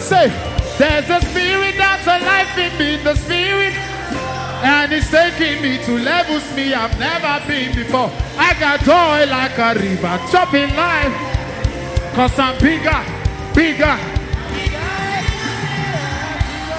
Say, 0.01 0.29
there's 0.79 1.11
a 1.11 1.21
spirit 1.27 1.75
that's 1.77 2.07
alive 2.07 2.57
in 2.57 2.79
me, 2.79 3.03
the 3.03 3.17
spirit, 3.17 3.75
and 4.63 4.93
it's 4.93 5.11
taking 5.11 5.61
me 5.61 5.79
to 5.83 5.99
levels 5.99 6.47
me 6.55 6.73
I've 6.73 6.97
never 7.01 7.45
been 7.49 7.75
before. 7.75 8.13
I 8.39 8.55
got 8.61 8.79
joy 8.87 9.27
like 9.29 9.59
a 9.59 9.75
river, 9.75 10.21
chopping 10.31 10.71
life. 10.77 12.15
Cause 12.15 12.39
I'm 12.39 12.57
bigger, 12.61 13.03
bigger. 13.55 14.12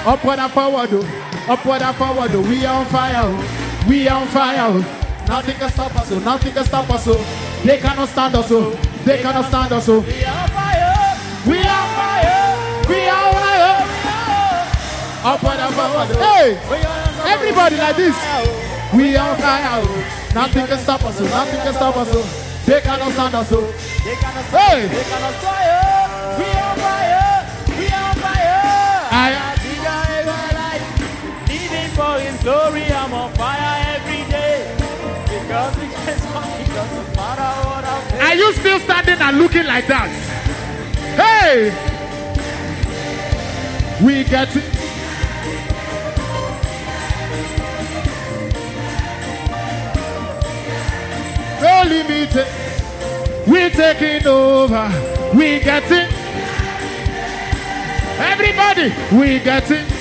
Upward 0.06 0.38
and 0.38 0.52
forward, 0.52 0.88
oh. 0.92 1.46
upward 1.48 1.82
and 1.82 1.96
forward. 1.96 2.30
oh. 2.34 2.42
We 2.42 2.64
are 2.66 2.80
on 2.80 2.86
fire, 2.86 3.22
oh. 3.24 3.86
we 3.88 4.06
are 4.08 4.20
on 4.20 4.28
fire. 4.28 4.56
oh. 4.60 5.24
Nothing 5.28 5.56
can 5.56 5.70
stop 5.70 5.94
us, 5.96 6.12
oh. 6.12 6.18
nothing 6.20 6.52
can 6.52 6.64
stop 6.64 6.90
us. 6.90 7.04
Oh. 7.08 7.44
They 7.64 7.78
cannot 7.78 8.08
stand 8.10 8.34
us. 8.34 8.50
Oh. 8.52 8.70
They 9.04 9.22
cannot 9.22 9.46
stand 9.46 9.72
us. 9.72 9.86
So 9.86 10.00
We 10.00 10.24
are 10.24 10.36
on 10.36 10.48
fire. 10.48 11.16
we 11.48 11.58
are 11.58 11.88
fire. 11.96 12.88
We 12.88 13.08
are 13.08 13.32
fire. 13.32 13.84
Upward 15.24 15.58
and 15.60 15.74
forward. 15.74 16.16
Hey, 16.20 16.56
everybody 17.24 17.76
like 17.76 17.96
this. 17.96 18.16
We 18.92 19.16
are 19.16 19.30
on 19.30 19.36
fire. 19.40 19.80
Nothing 20.34 20.66
can 20.66 20.78
stop 20.78 21.04
us. 21.04 21.20
Nothing 21.20 21.60
can 21.60 21.72
stop 21.72 21.96
us. 21.96 22.66
They 22.66 22.80
cannot 22.82 23.12
stand 23.12 23.34
us. 23.34 23.48
They 23.48 24.14
cannot 24.16 24.44
Hey. 24.52 24.88
They 24.88 25.04
cannot 25.04 25.34
fire. 25.40 26.38
We 26.38 26.44
are 26.44 26.70
on 26.70 26.76
fire. 26.76 27.78
We 27.78 27.86
are 27.88 28.10
on 28.10 28.16
fire. 28.16 29.43
Glory. 32.44 32.84
I'm 32.84 33.12
on 33.14 33.32
fire 33.34 33.96
every 33.96 34.22
day. 34.30 34.76
Because. 35.24 35.76
It 35.76 36.68
doesn't 36.76 37.16
matter 37.16 37.50
what 37.68 37.84
I 37.84 38.00
face. 38.10 38.20
Are 38.20 38.34
you 38.34 38.52
still 38.52 38.80
standing 38.80 39.20
and 39.20 39.38
looking 39.38 39.66
like 39.66 39.86
that? 39.86 40.10
Hey! 41.16 41.72
We 44.04 44.24
get 44.24 44.54
it. 44.54 44.64
No 51.62 51.74
limit. 51.88 52.34
We 53.46 53.70
taking 53.70 54.26
over. 54.26 54.86
We 55.34 55.60
get 55.60 55.90
it. 55.90 56.10
Everybody, 58.18 58.92
we 59.16 59.38
get 59.38 59.70
it. 59.70 59.93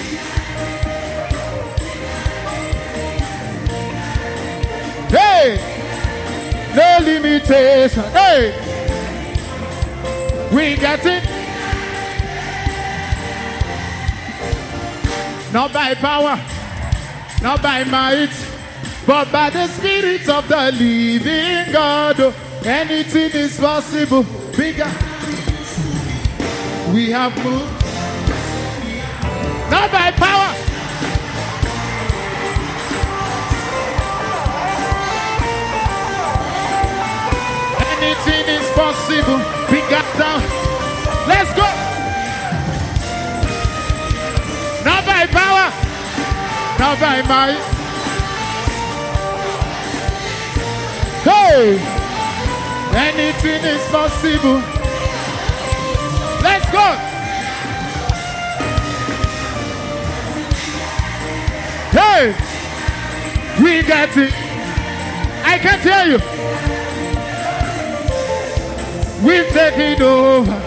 Hey! 5.13 5.59
No 6.75 7.05
limitation. 7.05 8.03
Hey! 8.11 8.51
We 10.51 10.75
got 10.75 11.05
it. 11.05 11.23
Not 15.53 15.71
by 15.71 15.93
power, 15.93 16.41
not 17.43 17.61
by 17.61 17.83
might, 17.83 18.33
but 19.05 19.31
by 19.31 19.51
the 19.51 19.67
Spirit 19.67 20.27
of 20.27 20.47
the 20.47 20.71
living 20.71 21.71
God. 21.71 22.33
Anything 22.65 23.31
is 23.39 23.59
possible. 23.59 24.23
Bigger. 24.57 24.91
We 26.91 27.11
have 27.11 27.37
moved. 27.43 27.82
By 46.83 47.21
might. 47.21 47.55
Hey, 51.23 51.79
anything 52.93 53.63
is 53.63 53.87
possible. 53.87 54.61
Let's 56.43 56.69
go. 56.71 56.87
Hey, 61.97 62.35
we 63.63 63.81
got 63.83 64.17
it. 64.17 64.33
I 65.45 65.57
can't 65.59 65.81
hear 65.81 66.05
you. 66.11 66.19
We're 69.25 69.49
taking 69.51 70.01
over. 70.03 70.62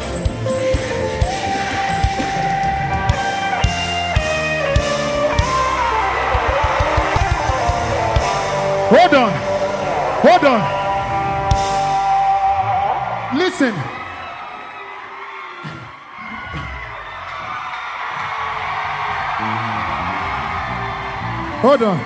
Hold 21.66 21.82
on. 21.82 21.98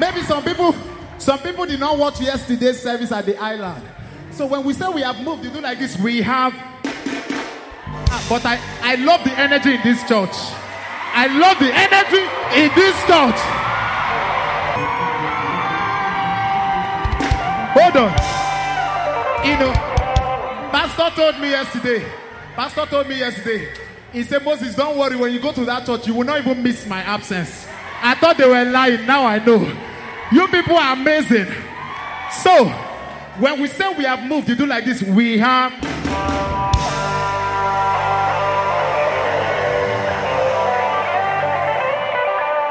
Maybe 0.00 0.22
some 0.22 0.42
people 0.42 0.74
some 1.18 1.38
people 1.40 1.66
did 1.66 1.78
not 1.78 1.98
watch 1.98 2.18
yesterday's 2.18 2.80
service 2.80 3.12
at 3.12 3.26
the 3.26 3.36
island. 3.36 3.86
So 4.30 4.46
when 4.46 4.64
we 4.64 4.72
say 4.72 4.88
we 4.88 5.02
have 5.02 5.20
moved, 5.20 5.44
you 5.44 5.50
do 5.50 5.60
like 5.60 5.78
this, 5.78 5.98
we 5.98 6.22
have 6.22 6.54
but 8.26 8.42
I, 8.46 8.58
I 8.80 8.94
love 8.94 9.22
the 9.22 9.38
energy 9.38 9.74
in 9.74 9.82
this 9.82 10.00
church. 10.08 10.32
I 10.32 11.26
love 11.28 11.58
the 11.58 11.70
energy 11.70 12.24
in 12.56 12.72
this 12.74 12.96
church. 13.04 13.38
Hold 17.76 17.96
on. 17.98 18.12
You 19.46 19.58
know, 19.58 19.72
Pastor 20.72 21.14
told 21.20 21.38
me 21.38 21.50
yesterday. 21.50 22.10
Pastor 22.54 22.86
told 22.86 23.08
me 23.08 23.18
yesterday. 23.18 23.68
He 24.10 24.22
said, 24.22 24.42
Moses, 24.42 24.74
don't 24.74 24.96
worry. 24.96 25.16
When 25.16 25.34
you 25.34 25.38
go 25.38 25.52
to 25.52 25.66
that 25.66 25.84
church, 25.84 26.06
you 26.06 26.14
will 26.14 26.24
not 26.24 26.38
even 26.38 26.62
miss 26.62 26.86
my 26.86 27.02
absence. 27.02 27.65
I 28.06 28.14
thought 28.14 28.38
they 28.38 28.46
were 28.46 28.64
lying. 28.64 29.04
Now 29.04 29.26
I 29.26 29.44
know. 29.44 29.58
You 30.30 30.46
people 30.46 30.76
are 30.76 30.92
amazing. 30.92 31.46
So, 32.30 32.66
when 33.40 33.60
we 33.60 33.66
say 33.66 33.92
we 33.94 34.04
have 34.04 34.22
moved, 34.22 34.48
you 34.48 34.54
do 34.54 34.64
like 34.64 34.84
this. 34.84 35.02
We 35.02 35.38
have. 35.38 35.72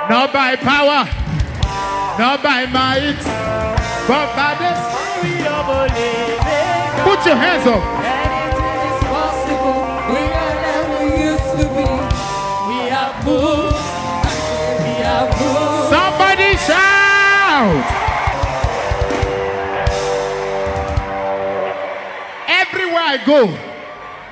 Not 0.09 0.31
by 0.31 0.55
power, 0.55 1.03
not 2.17 2.41
by 2.41 2.65
might, 2.67 3.17
but 4.07 4.36
by 4.38 4.55
the 4.55 4.71
We 5.27 5.45
are 5.45 5.89
believing. 5.89 7.03
Put 7.03 7.25
your 7.25 7.36
hands 7.36 7.67
up. 7.67 7.94
Somebody 15.16 16.57
shout! 16.57 17.86
Everywhere 22.49 23.01
I 23.01 23.24
go, 23.26 23.57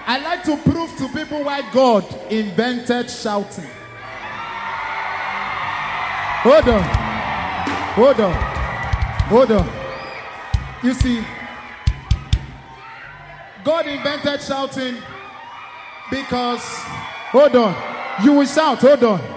I 0.05 0.19
like 0.21 0.43
to 0.43 0.57
prove 0.57 0.95
to 0.97 1.07
people 1.07 1.43
why 1.45 1.61
God 1.71 2.03
invented 2.29 3.09
shouting. 3.09 3.69
Hold 6.43 6.67
on. 6.67 6.83
Hold 7.95 8.19
on. 8.19 8.33
Hold 9.29 9.51
on. 9.53 9.69
You 10.83 10.93
see, 10.93 11.23
God 13.63 13.87
invented 13.87 14.41
shouting 14.41 14.97
because, 16.11 16.61
hold 17.31 17.55
on. 17.55 17.73
You 18.21 18.33
will 18.33 18.45
shout, 18.45 18.79
hold 18.79 19.03
on. 19.05 19.32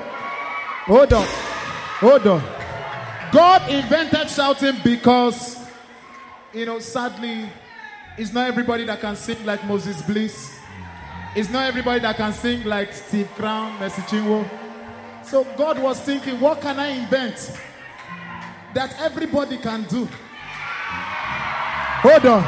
Hold 0.87 1.13
on. 1.13 1.27
Hold 1.99 2.27
on. 2.29 2.43
God 3.33 3.69
invented 3.69 4.31
shouting 4.31 4.77
because, 4.85 5.59
you 6.55 6.65
know, 6.65 6.79
sadly, 6.79 7.51
it's 8.17 8.33
not 8.33 8.47
everybody 8.47 8.85
that 8.85 9.01
can 9.01 9.17
sing 9.17 9.45
like 9.45 9.65
Moses 9.65 10.01
Bliss. 10.03 10.57
It's 11.35 11.51
not 11.51 11.67
everybody 11.67 11.99
that 12.01 12.17
can 12.17 12.33
sing 12.33 12.65
like 12.65 12.93
Steve 12.93 13.29
Crown, 13.35 13.79
Mercy 13.81 14.01
Chinwo. 14.03 14.49
So 15.25 15.45
God 15.57 15.81
was 15.81 16.01
thinking, 16.01 16.39
what 16.39 16.61
can 16.61 16.79
I 16.79 16.91
invent 16.91 17.59
that 18.73 18.95
everybody 19.01 19.59
can 19.59 19.83
do? 19.85 20.09
Hold 22.03 22.27
on. 22.27 22.43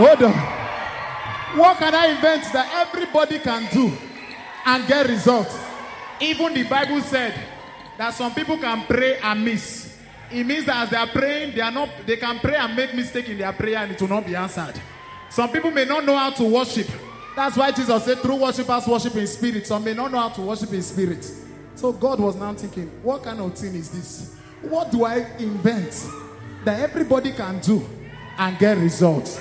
Hold 0.00 0.22
on. 0.22 1.58
What 1.58 1.76
can 1.76 1.94
I 1.94 2.06
invent 2.06 2.44
that 2.54 2.88
everybody 2.88 3.38
can 3.38 3.68
do 3.70 3.92
and 4.64 4.86
get 4.88 5.06
results? 5.08 5.71
Even 6.22 6.54
the 6.54 6.62
Bible 6.62 7.00
said 7.00 7.34
that 7.98 8.14
some 8.14 8.32
people 8.32 8.56
can 8.56 8.86
pray 8.86 9.18
and 9.18 9.44
miss. 9.44 9.98
It 10.30 10.44
means 10.44 10.64
that 10.66 10.84
as 10.84 10.90
they 10.90 10.96
are 10.96 11.08
praying, 11.08 11.54
they 11.54 11.60
are 11.60 11.72
not 11.72 11.88
they 12.06 12.16
can 12.16 12.38
pray 12.38 12.54
and 12.54 12.76
make 12.76 12.94
mistake 12.94 13.28
in 13.28 13.38
their 13.38 13.52
prayer 13.52 13.78
and 13.78 13.92
it 13.92 14.00
will 14.00 14.08
not 14.08 14.24
be 14.24 14.36
answered. 14.36 14.80
Some 15.30 15.50
people 15.50 15.72
may 15.72 15.84
not 15.84 16.04
know 16.04 16.16
how 16.16 16.30
to 16.30 16.44
worship. 16.44 16.86
That's 17.34 17.56
why 17.56 17.72
Jesus 17.72 18.04
said, 18.04 18.18
true 18.18 18.36
worshipers 18.36 18.86
worship 18.86 19.16
in 19.16 19.26
spirit. 19.26 19.66
Some 19.66 19.82
may 19.82 19.94
not 19.94 20.12
know 20.12 20.18
how 20.18 20.28
to 20.28 20.42
worship 20.42 20.72
in 20.72 20.82
spirit. 20.82 21.28
So 21.74 21.92
God 21.92 22.20
was 22.20 22.36
now 22.36 22.54
thinking, 22.54 22.88
what 23.02 23.24
kind 23.24 23.40
of 23.40 23.54
thing 23.58 23.74
is 23.74 23.90
this? 23.90 24.36
What 24.60 24.92
do 24.92 25.04
I 25.04 25.26
invent 25.38 26.06
that 26.64 26.78
everybody 26.80 27.32
can 27.32 27.58
do 27.60 27.84
and 28.38 28.56
get 28.58 28.78
results? 28.78 29.36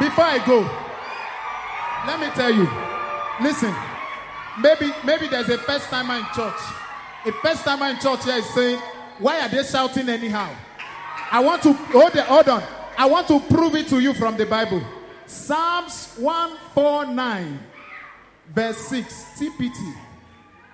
Before 0.00 0.24
I 0.24 0.42
go, 0.44 0.83
let 2.06 2.20
me 2.20 2.26
tell 2.34 2.52
you. 2.52 2.68
Listen, 3.42 3.74
maybe 4.60 4.92
maybe 5.04 5.28
there's 5.28 5.48
a 5.48 5.58
first 5.58 5.88
timer 5.88 6.14
in 6.14 6.24
church. 6.34 6.60
A 7.26 7.32
first 7.42 7.64
timer 7.64 7.86
in 7.86 7.98
church 7.98 8.24
here 8.24 8.36
is 8.36 8.54
saying, 8.54 8.78
why 9.18 9.40
are 9.40 9.48
they 9.48 9.62
shouting 9.62 10.08
anyhow? 10.08 10.54
I 11.30 11.40
want 11.40 11.62
to 11.62 11.72
hold, 11.72 12.14
it, 12.14 12.24
hold 12.24 12.48
on. 12.48 12.62
I 12.98 13.06
want 13.06 13.28
to 13.28 13.40
prove 13.40 13.74
it 13.74 13.88
to 13.88 14.00
you 14.00 14.12
from 14.14 14.36
the 14.36 14.46
Bible. 14.46 14.82
Psalms 15.26 16.14
149, 16.18 17.58
verse 18.50 18.78
6. 18.78 19.24
TPT. 19.38 19.94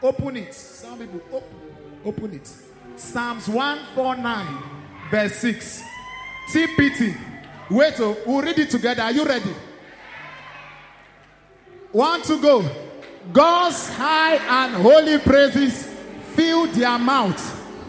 Open 0.03 0.37
it. 0.37 0.53
Some 0.53 0.99
people 0.99 1.21
open, 1.33 1.57
open 2.05 2.35
it. 2.35 2.51
Psalms 2.97 3.49
149, 3.49 4.63
verse 5.11 5.37
6. 5.37 5.83
TPT. 6.53 7.17
Wait, 7.71 7.95
oh, 8.01 8.17
we'll 8.27 8.43
read 8.43 8.59
it 8.59 8.71
together. 8.71 9.03
Are 9.03 9.13
you 9.13 9.25
ready? 9.25 9.55
One 11.93 12.23
to 12.23 12.41
go. 12.41 12.65
God's 13.33 13.89
high 13.89 14.37
and 14.37 14.77
holy 14.77 15.19
praises 15.19 15.89
fill 16.35 16.69
their 16.69 16.97
mouth, 17.01 17.41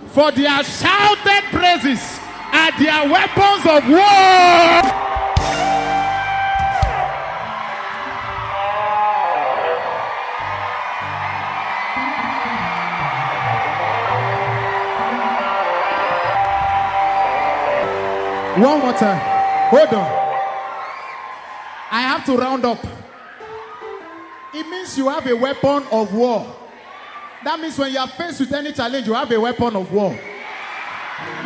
for 0.07 0.31
their 0.31 0.63
shouted 0.63 1.43
praises 1.51 2.19
are 2.51 2.71
their 2.79 3.07
weapons 3.07 3.65
of 3.67 3.87
war. 3.89 4.81
One 18.57 18.79
more 18.79 18.93
time. 18.93 19.21
Hold 19.69 19.93
on. 19.93 20.11
I 21.91 22.01
have 22.01 22.25
to 22.25 22.35
round 22.35 22.65
up. 22.65 22.90
It 24.53 24.67
means 24.67 24.97
you 24.97 25.07
have 25.09 25.25
a 25.27 25.35
weapon 25.35 25.83
of 25.91 26.13
war. 26.13 26.55
That 27.43 27.59
means 27.59 27.77
when 27.77 27.91
you 27.93 27.99
are 27.99 28.07
faced 28.07 28.41
with 28.41 28.53
any 28.53 28.73
challenge, 28.73 29.07
you 29.07 29.13
have 29.13 29.31
a 29.31 29.39
weapon 29.39 29.75
of 29.75 29.91
war. 29.91 30.13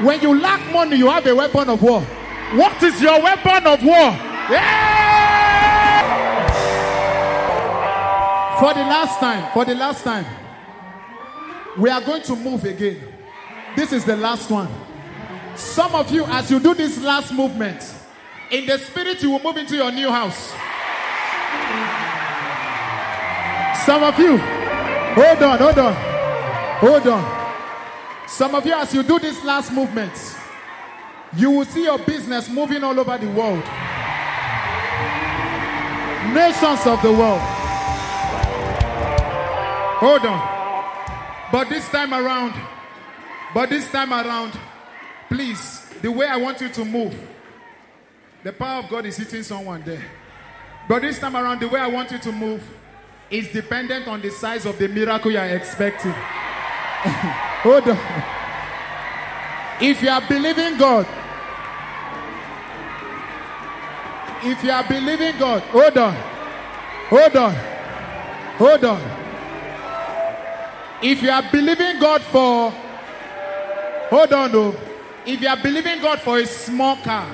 When 0.02 0.22
you 0.22 0.40
lack 0.40 0.72
money, 0.74 0.98
you 0.98 1.10
have 1.10 1.26
a 1.26 1.36
weapon 1.36 1.70
of 1.70 1.82
war. 1.82 2.02
What 2.02 2.82
is 2.84 3.02
your 3.02 3.22
weapon 3.22 3.68
of 3.68 3.84
war? 3.84 4.12
Yeah! 4.50 4.96
For 8.60 8.74
the 8.74 8.82
last 8.82 9.20
time, 9.20 9.52
for 9.54 9.66
the 9.66 9.76
last 9.76 10.04
time, 10.04 10.26
we 11.78 11.90
are 11.90 12.02
going 12.02 12.24
to 12.24 12.36
move 12.36 12.64
again. 12.64 13.02
This 13.76 13.92
is 13.94 14.06
the 14.06 14.16
last 14.16 14.50
one. 14.50 14.70
Some 15.56 15.94
of 15.96 16.12
you, 16.12 16.26
as 16.26 16.50
you 16.50 16.60
do 16.60 16.74
this 16.74 17.00
last 17.02 17.34
movement, 17.34 17.82
in 18.52 18.66
the 18.66 18.78
spirit, 18.78 19.22
you 19.22 19.32
will 19.32 19.42
move 19.42 19.58
into 19.58 19.76
your 19.76 19.92
new 19.92 20.10
house. 20.10 20.54
Some 23.84 24.04
of 24.04 24.18
you, 24.20 24.38
hold 24.38 25.44
on, 25.44 25.58
hold 25.58 25.80
on, 25.80 25.94
hold 26.80 27.08
on. 27.08 28.28
Some 28.28 28.56
of 28.56 28.66
you, 28.66 28.74
as 28.74 28.94
you 28.94 29.04
do 29.04 29.20
this 29.20 29.44
last 29.44 29.72
movement, 29.72 30.14
you 31.36 31.52
will 31.52 31.66
see 31.66 31.84
your 31.84 32.00
business 32.00 32.50
moving 32.50 32.84
all 32.84 33.00
over 33.00 33.18
the 33.18 33.30
world. 33.30 33.64
Nations 36.34 36.88
of 36.88 37.02
the 37.02 37.12
world. 37.12 37.42
Hold 40.00 40.26
on. 40.26 40.56
But 41.52 41.70
this 41.70 41.88
time 41.90 42.14
around, 42.14 42.54
but 43.54 43.70
this 43.70 43.90
time 43.92 44.12
around, 44.12 44.58
please, 45.30 45.88
the 46.02 46.12
way 46.12 46.26
I 46.26 46.38
want 46.38 46.62
you 46.62 46.70
to 46.70 46.86
move, 46.86 47.16
the 48.44 48.52
power 48.52 48.84
of 48.84 48.90
God 48.90 49.06
is 49.06 49.18
hitting 49.18 49.44
someone 49.44 49.84
there. 49.84 50.04
But 50.90 51.04
this 51.04 51.20
time 51.20 51.36
around, 51.36 51.60
the 51.60 51.68
way 51.68 51.80
I 51.80 51.88
want 51.88 52.12
you 52.12 52.18
to 52.18 52.32
move 52.32 52.64
is 53.30 53.48
dependent 53.50 54.08
on 54.08 54.22
the 54.22 54.30
size 54.30 54.66
of 54.66 54.78
the 54.78 54.88
miracle 54.88 55.32
you 55.32 55.38
are 55.38 55.50
expecting. 55.50 56.12
Hold 57.64 57.90
on. 57.90 58.00
If 59.82 60.02
you 60.02 60.10
are 60.10 60.22
believing 60.22 60.78
God, 60.78 61.06
if 64.44 64.64
you 64.64 64.72
are 64.72 64.88
believing 64.88 65.38
God, 65.38 65.62
hold 65.64 65.98
on, 65.98 66.16
hold 67.10 67.36
on, 67.36 67.56
hold 68.58 68.86
on. 68.86 69.02
If 71.02 71.22
you 71.22 71.30
are 71.30 71.44
believing 71.52 72.00
God 72.00 72.22
for, 72.22 72.72
hold 74.10 74.34
on, 74.34 74.52
though. 74.52 74.76
If 75.26 75.42
you 75.42 75.48
are 75.48 75.58
believing 75.62 76.02
God 76.02 76.22
for 76.22 76.38
a 76.38 76.46
small 76.46 76.96
car, 76.98 77.28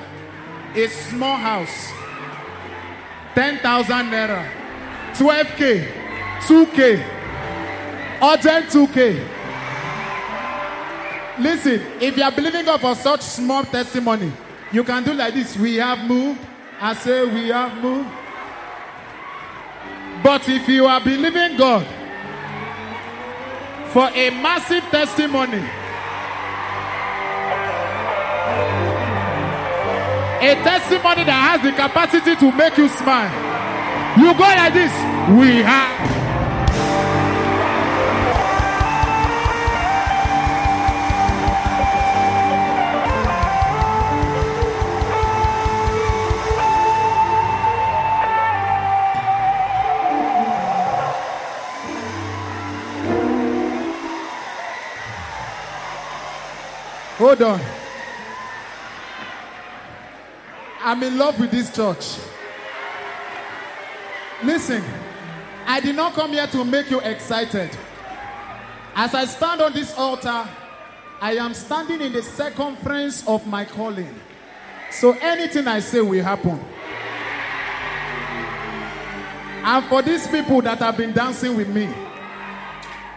a 0.74 0.88
small 0.88 1.36
house, 1.36 1.92
10,000 3.34 4.10
naira, 4.10 4.61
12k, 5.14 5.86
2k, 6.40 7.04
urgent 8.22 8.66
2k. 8.66 9.28
Listen, 11.38 11.80
if 12.00 12.16
you 12.16 12.22
are 12.22 12.30
believing 12.32 12.64
God 12.64 12.80
for 12.80 12.94
such 12.94 13.20
small 13.22 13.64
testimony, 13.64 14.32
you 14.70 14.84
can 14.84 15.02
do 15.02 15.12
like 15.12 15.34
this. 15.34 15.56
We 15.56 15.76
have 15.76 16.06
moved. 16.06 16.40
I 16.80 16.94
say 16.94 17.24
we 17.24 17.48
have 17.48 17.82
moved. 17.82 18.08
But 20.22 20.48
if 20.48 20.68
you 20.68 20.86
are 20.86 21.00
believing 21.00 21.56
God 21.56 21.86
for 23.88 24.08
a 24.08 24.30
massive 24.30 24.84
testimony, 24.84 25.62
a 30.42 30.54
testimony 30.62 31.24
that 31.24 31.58
has 31.58 31.62
the 31.62 31.72
capacity 31.72 32.36
to 32.36 32.52
make 32.52 32.76
you 32.78 32.88
smile, 32.88 33.41
you 34.16 34.34
go 34.34 34.44
like 34.44 34.74
this. 34.74 34.92
We 35.38 35.62
have. 35.62 36.02
Hold 57.18 57.42
on. 57.42 57.60
I'm 60.80 61.02
in 61.04 61.16
love 61.16 61.38
with 61.38 61.50
this 61.52 61.74
church. 61.74 62.31
Listen, 64.44 64.82
I 65.66 65.80
did 65.80 65.94
not 65.94 66.14
come 66.14 66.32
here 66.32 66.46
to 66.48 66.64
make 66.64 66.90
you 66.90 67.00
excited. 67.00 67.70
As 68.94 69.14
I 69.14 69.24
stand 69.24 69.60
on 69.62 69.72
this 69.72 69.96
altar, 69.96 70.48
I 71.20 71.36
am 71.36 71.54
standing 71.54 72.00
in 72.00 72.12
the 72.12 72.22
circumference 72.22 73.26
of 73.28 73.46
my 73.46 73.64
calling. 73.64 74.12
So 74.90 75.12
anything 75.20 75.68
I 75.68 75.78
say 75.78 76.00
will 76.00 76.24
happen. 76.24 76.60
And 79.64 79.84
for 79.86 80.02
these 80.02 80.26
people 80.26 80.60
that 80.62 80.78
have 80.80 80.96
been 80.96 81.12
dancing 81.12 81.56
with 81.56 81.68
me, 81.68 81.88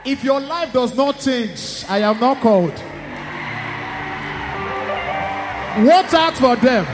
if 0.06 0.23
your 0.23 0.39
life 0.39 0.72
does 0.72 0.95
not 0.95 1.19
change, 1.19 1.84
I 1.89 1.99
am 1.99 2.19
not 2.19 2.39
called. 2.39 2.73
Watch 5.84 6.14
out 6.14 6.38
for 6.38 6.56
them. 6.56 6.85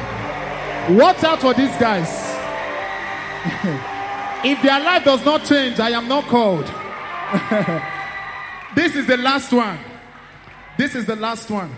Watch 0.97 1.21
out 1.25 1.41
for 1.41 1.53
these 1.53 1.75
guys. 1.75 2.31
if 4.43 4.61
their 4.61 4.79
life 4.79 5.03
does 5.03 5.23
not 5.23 5.45
change, 5.45 5.79
I 5.79 5.91
am 5.91 6.07
not 6.07 6.25
called. 6.25 6.65
this 8.75 8.95
is 8.95 9.07
the 9.07 9.17
last 9.17 9.53
one. 9.53 9.77
This 10.77 10.95
is 10.95 11.05
the 11.05 11.15
last 11.15 11.49
one. 11.49 11.73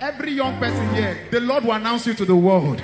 Every 0.00 0.32
young 0.32 0.58
person 0.58 0.94
here, 0.94 1.28
the 1.30 1.40
Lord 1.40 1.64
will 1.64 1.72
announce 1.72 2.06
you 2.06 2.14
to 2.14 2.24
the 2.24 2.36
world. 2.36 2.82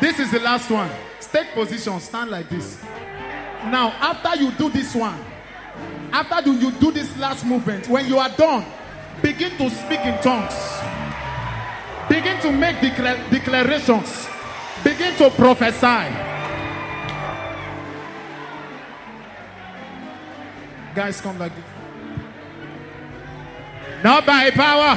This 0.00 0.18
is 0.18 0.30
the 0.32 0.40
last 0.40 0.70
one. 0.70 0.90
Take 1.20 1.52
position, 1.54 1.98
stand 2.00 2.30
like 2.30 2.48
this. 2.48 2.82
Now, 3.64 3.90
after 4.00 4.42
you 4.42 4.50
do 4.52 4.68
this 4.68 4.94
one, 4.94 5.18
after 6.12 6.50
you, 6.50 6.58
you 6.58 6.70
do 6.72 6.90
this 6.90 7.16
last 7.18 7.46
movement, 7.46 7.88
when 7.88 8.06
you 8.06 8.18
are 8.18 8.28
done, 8.30 8.64
begin 9.22 9.56
to 9.58 9.70
speak 9.70 10.00
in 10.00 10.20
tongues. 10.20 10.91
Begin 12.08 12.40
to 12.40 12.52
make 12.52 12.76
decla- 12.76 13.30
declarations. 13.30 14.28
Begin 14.84 15.14
to 15.16 15.30
prophesy. 15.30 16.10
Guys, 20.94 21.20
come 21.20 21.38
like 21.38 21.52
this. 21.54 21.64
Not 24.04 24.26
by 24.26 24.50
power, 24.50 24.96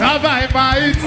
not 0.00 0.20
by 0.22 0.46
might, 0.52 0.98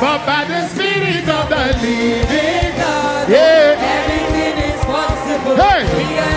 but 0.00 0.24
by 0.24 0.44
the 0.46 0.68
Spirit 0.68 1.28
of 1.28 1.48
the 1.50 1.64
living 1.82 2.76
God, 2.78 3.28
Yeah. 3.28 3.76
everything 3.98 4.58
is 4.70 4.84
possible. 4.84 5.56
Hey. 5.56 6.31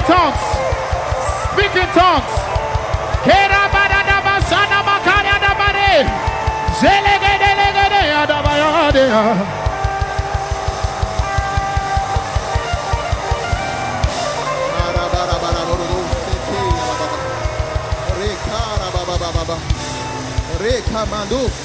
In 0.00 0.06
tongues. 0.06 0.40
Speak 1.52 1.76
in 1.76 1.88
tongues. 1.92 2.32
Kerabadadabasanamakariadabade. 3.24 6.08